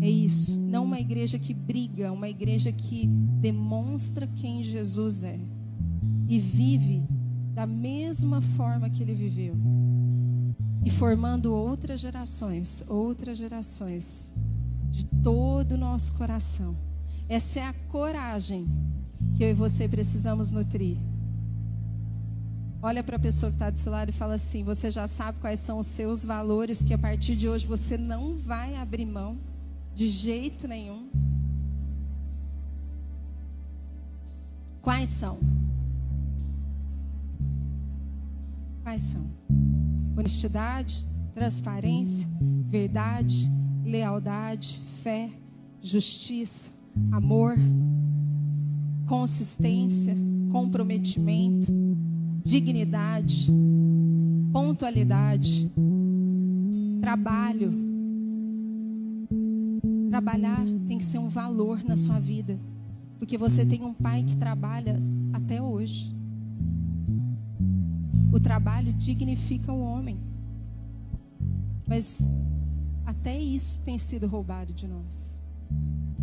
[0.00, 0.58] É isso.
[0.58, 5.38] Não uma igreja que briga, uma igreja que demonstra quem Jesus é
[6.28, 7.06] e vive
[7.54, 9.54] da mesma forma que ele viveu.
[10.84, 14.34] E formando outras gerações, outras gerações
[14.92, 16.76] de todo o nosso coração.
[17.28, 18.68] Essa é a coragem
[19.36, 20.96] que eu e você precisamos nutrir
[22.84, 25.38] Olha para a pessoa que está do seu lado e fala assim: você já sabe
[25.38, 29.38] quais são os seus valores que a partir de hoje você não vai abrir mão.
[29.94, 31.08] De jeito nenhum.
[34.80, 35.38] Quais são?
[38.82, 39.30] Quais são?
[40.16, 42.28] Honestidade, transparência,
[42.68, 43.48] verdade,
[43.84, 45.28] lealdade, fé,
[45.80, 46.70] justiça,
[47.10, 47.56] amor,
[49.08, 50.16] consistência,
[50.48, 51.72] comprometimento,
[52.44, 53.50] dignidade,
[54.52, 55.68] pontualidade,
[57.00, 57.72] trabalho.
[60.08, 62.56] Trabalhar tem que ser um valor na sua vida,
[63.18, 64.96] porque você tem um pai que trabalha
[65.32, 66.14] até hoje.
[68.32, 70.16] O trabalho dignifica o homem.
[71.88, 72.30] Mas
[73.04, 75.42] até isso tem sido roubado de nós.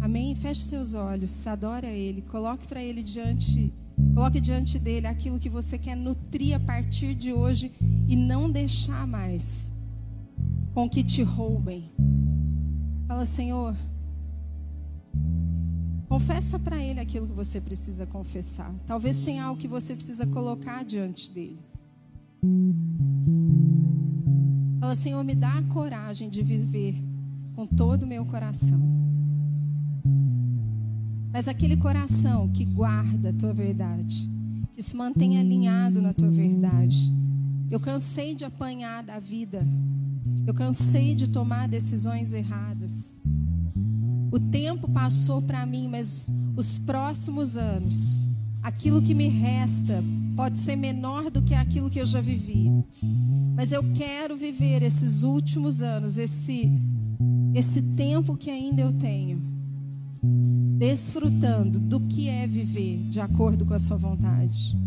[0.02, 0.34] Amém?
[0.34, 3.74] Feche seus olhos, adore a Ele, coloque para Ele diante,
[4.14, 7.72] coloque diante dele aquilo que você quer nutrir a partir de hoje
[8.08, 9.74] e não deixar mais
[10.74, 11.92] com que te roubem.
[13.08, 13.76] Fala, Senhor,
[16.08, 18.74] confessa para Ele aquilo que você precisa confessar.
[18.88, 21.60] Talvez tenha algo que você precisa colocar diante dele.
[24.80, 26.96] Fala, Senhor, me dá a coragem de viver
[27.54, 28.80] com todo o meu coração.
[31.32, 34.30] Mas aquele coração que guarda a tua verdade,
[34.74, 37.14] que se mantém alinhado na tua verdade.
[37.70, 39.68] Eu cansei de apanhar da vida.
[40.48, 43.22] Eu cansei de tomar decisões erradas.
[44.32, 48.30] O tempo passou para mim, mas os próximos anos,
[48.64, 50.02] aquilo que me resta
[50.36, 52.72] pode ser menor do que aquilo que eu já vivi.
[53.60, 56.72] Mas eu quero viver esses últimos anos, esse
[57.54, 59.42] esse tempo que ainda eu tenho,
[60.78, 64.78] desfrutando do que é viver de acordo com a sua vontade.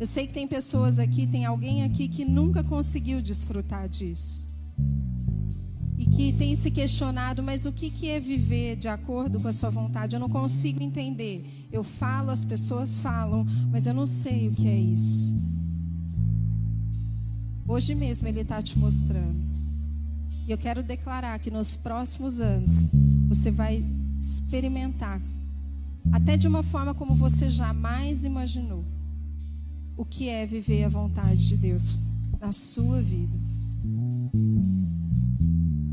[0.00, 4.50] Eu sei que tem pessoas aqui, tem alguém aqui que nunca conseguiu desfrutar disso.
[5.96, 9.52] E que tem se questionado, mas o que, que é viver de acordo com a
[9.52, 10.16] sua vontade?
[10.16, 11.68] Eu não consigo entender.
[11.70, 15.59] Eu falo, as pessoas falam, mas eu não sei o que é isso.
[17.70, 19.38] Hoje mesmo Ele está te mostrando.
[20.44, 22.90] E eu quero declarar que nos próximos anos
[23.28, 23.80] você vai
[24.18, 25.22] experimentar,
[26.10, 28.84] até de uma forma como você jamais imaginou,
[29.96, 32.04] o que é viver a vontade de Deus
[32.40, 33.38] na sua vida.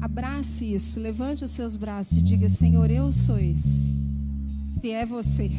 [0.02, 3.96] Abrace isso, levante os seus braços e diga: Senhor, eu sou esse.
[4.80, 5.52] Se é você.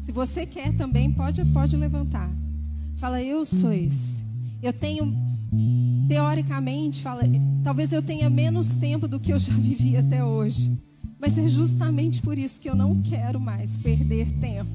[0.00, 2.30] Se você quer também, pode, pode levantar.
[2.96, 4.25] Fala, eu sou esse.
[4.66, 5.16] Eu tenho,
[6.08, 7.22] teoricamente, fala,
[7.62, 10.76] talvez eu tenha menos tempo do que eu já vivi até hoje.
[11.20, 14.68] Mas é justamente por isso que eu não quero mais perder tempo.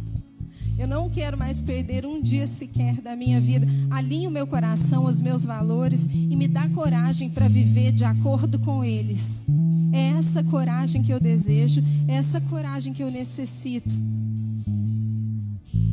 [0.79, 3.67] Eu não quero mais perder um dia sequer da minha vida.
[3.89, 8.59] Alinhe o meu coração, os meus valores e me dá coragem para viver de acordo
[8.59, 9.45] com eles.
[9.91, 13.93] É essa coragem que eu desejo, é essa coragem que eu necessito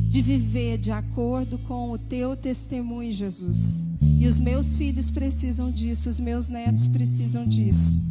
[0.09, 3.87] de viver de acordo com o teu testemunho, Jesus.
[4.19, 8.01] E os meus filhos precisam disso, os meus netos precisam disso.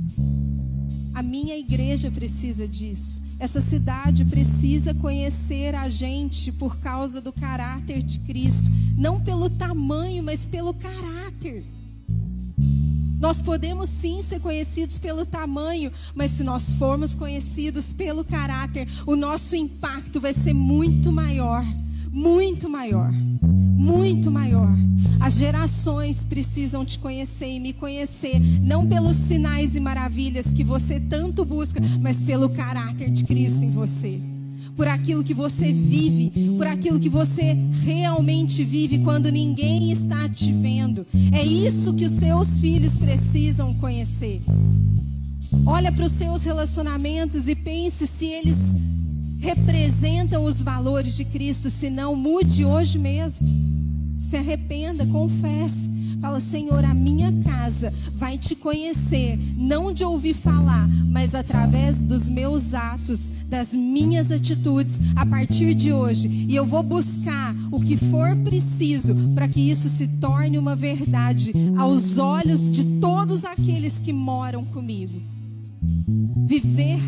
[1.12, 3.20] A minha igreja precisa disso.
[3.40, 10.22] Essa cidade precisa conhecer a gente por causa do caráter de Cristo, não pelo tamanho,
[10.22, 11.64] mas pelo caráter.
[13.18, 19.16] Nós podemos sim ser conhecidos pelo tamanho, mas se nós formos conhecidos pelo caráter, o
[19.16, 21.64] nosso impacto vai ser muito maior
[22.12, 23.12] muito maior.
[23.42, 24.76] Muito maior.
[25.20, 31.00] As gerações precisam te conhecer e me conhecer, não pelos sinais e maravilhas que você
[31.00, 34.20] tanto busca, mas pelo caráter de Cristo em você.
[34.76, 40.52] Por aquilo que você vive, por aquilo que você realmente vive quando ninguém está te
[40.52, 41.06] vendo.
[41.32, 44.40] É isso que os seus filhos precisam conhecer.
[45.66, 48.56] Olha para os seus relacionamentos e pense se eles
[49.38, 53.46] representam os valores de Cristo, se não, mude hoje mesmo.
[54.18, 55.90] Se arrependa, confesse.
[56.20, 62.28] Fala, Senhor, a minha casa vai te conhecer, não de ouvir falar, mas através dos
[62.28, 66.26] meus atos, das minhas atitudes, a partir de hoje.
[66.26, 71.52] E eu vou buscar o que for preciso para que isso se torne uma verdade
[71.76, 75.22] aos olhos de todos aqueles que moram comigo.
[76.46, 77.00] Viver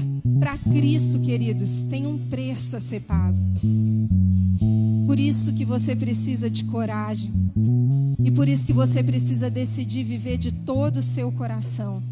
[0.50, 3.38] para Cristo, queridos, tem um preço a ser pago.
[5.06, 7.30] Por isso que você precisa de coragem.
[8.24, 12.02] E por isso que você precisa decidir viver de todo o seu coração.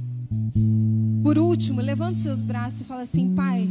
[1.22, 3.68] Por último, levante seus braços e fala assim: Pai,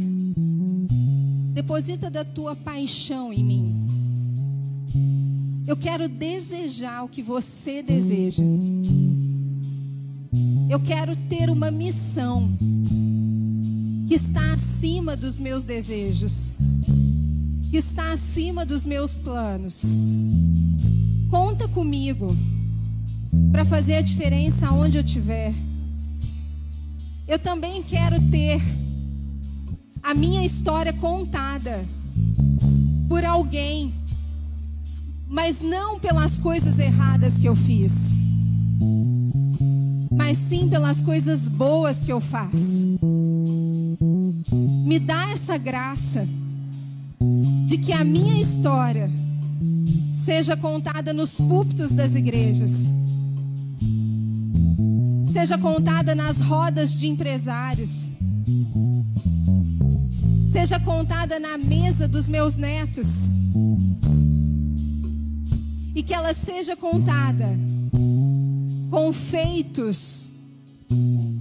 [1.54, 3.86] deposita da tua paixão em mim.
[5.66, 8.42] Eu quero desejar o que você deseja.
[10.68, 12.54] Eu quero ter uma missão
[14.08, 16.56] que está acima dos meus desejos,
[17.70, 20.02] que está acima dos meus planos.
[21.28, 22.34] Conta comigo
[23.52, 25.52] para fazer a diferença onde eu estiver.
[27.28, 28.62] Eu também quero ter
[30.02, 31.84] a minha história contada
[33.10, 33.92] por alguém,
[35.28, 38.12] mas não pelas coisas erradas que eu fiz,
[40.10, 42.88] mas sim pelas coisas boas que eu faço.
[44.88, 46.26] Me dá essa graça
[47.66, 49.10] de que a minha história
[50.24, 52.90] seja contada nos púlpitos das igrejas,
[55.30, 58.12] seja contada nas rodas de empresários,
[60.50, 63.28] seja contada na mesa dos meus netos,
[65.94, 67.58] e que ela seja contada
[68.90, 70.30] com feitos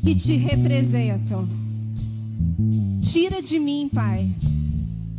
[0.03, 1.66] que te representam.
[3.09, 4.29] Tira de mim, Pai,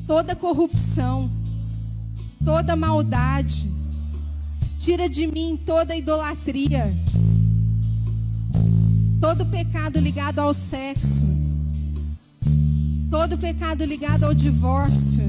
[0.07, 1.31] toda corrupção,
[2.45, 3.73] toda maldade.
[4.79, 6.95] Tira de mim toda idolatria,
[9.19, 11.27] todo pecado ligado ao sexo,
[13.09, 15.25] todo pecado ligado ao divórcio.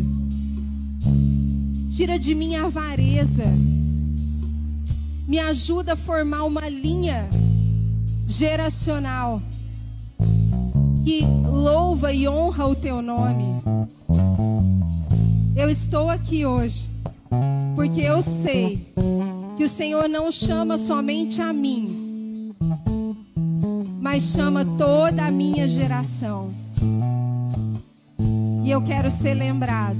[1.89, 3.45] Tira de mim a avareza.
[5.25, 7.25] Me ajuda a formar uma linha
[8.27, 9.41] geracional
[11.03, 13.45] que louva e honra o teu nome.
[15.55, 16.89] Eu estou aqui hoje
[17.75, 18.85] porque eu sei
[19.55, 22.53] que o Senhor não chama somente a mim,
[24.01, 26.49] mas chama toda a minha geração.
[28.63, 29.97] E eu quero ser lembrado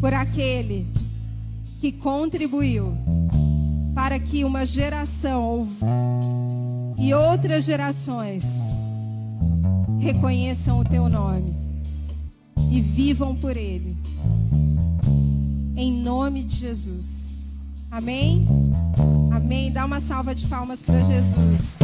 [0.00, 0.86] por aquele
[1.80, 2.92] que contribuiu
[3.94, 5.68] para que uma geração
[6.98, 8.68] e outras gerações
[10.02, 11.54] reconheçam o teu nome
[12.72, 13.96] e vivam por ele.
[15.76, 17.60] Em nome de Jesus.
[17.88, 18.44] Amém?
[19.32, 19.70] Amém.
[19.70, 21.78] Dá uma salva de palmas para Jesus.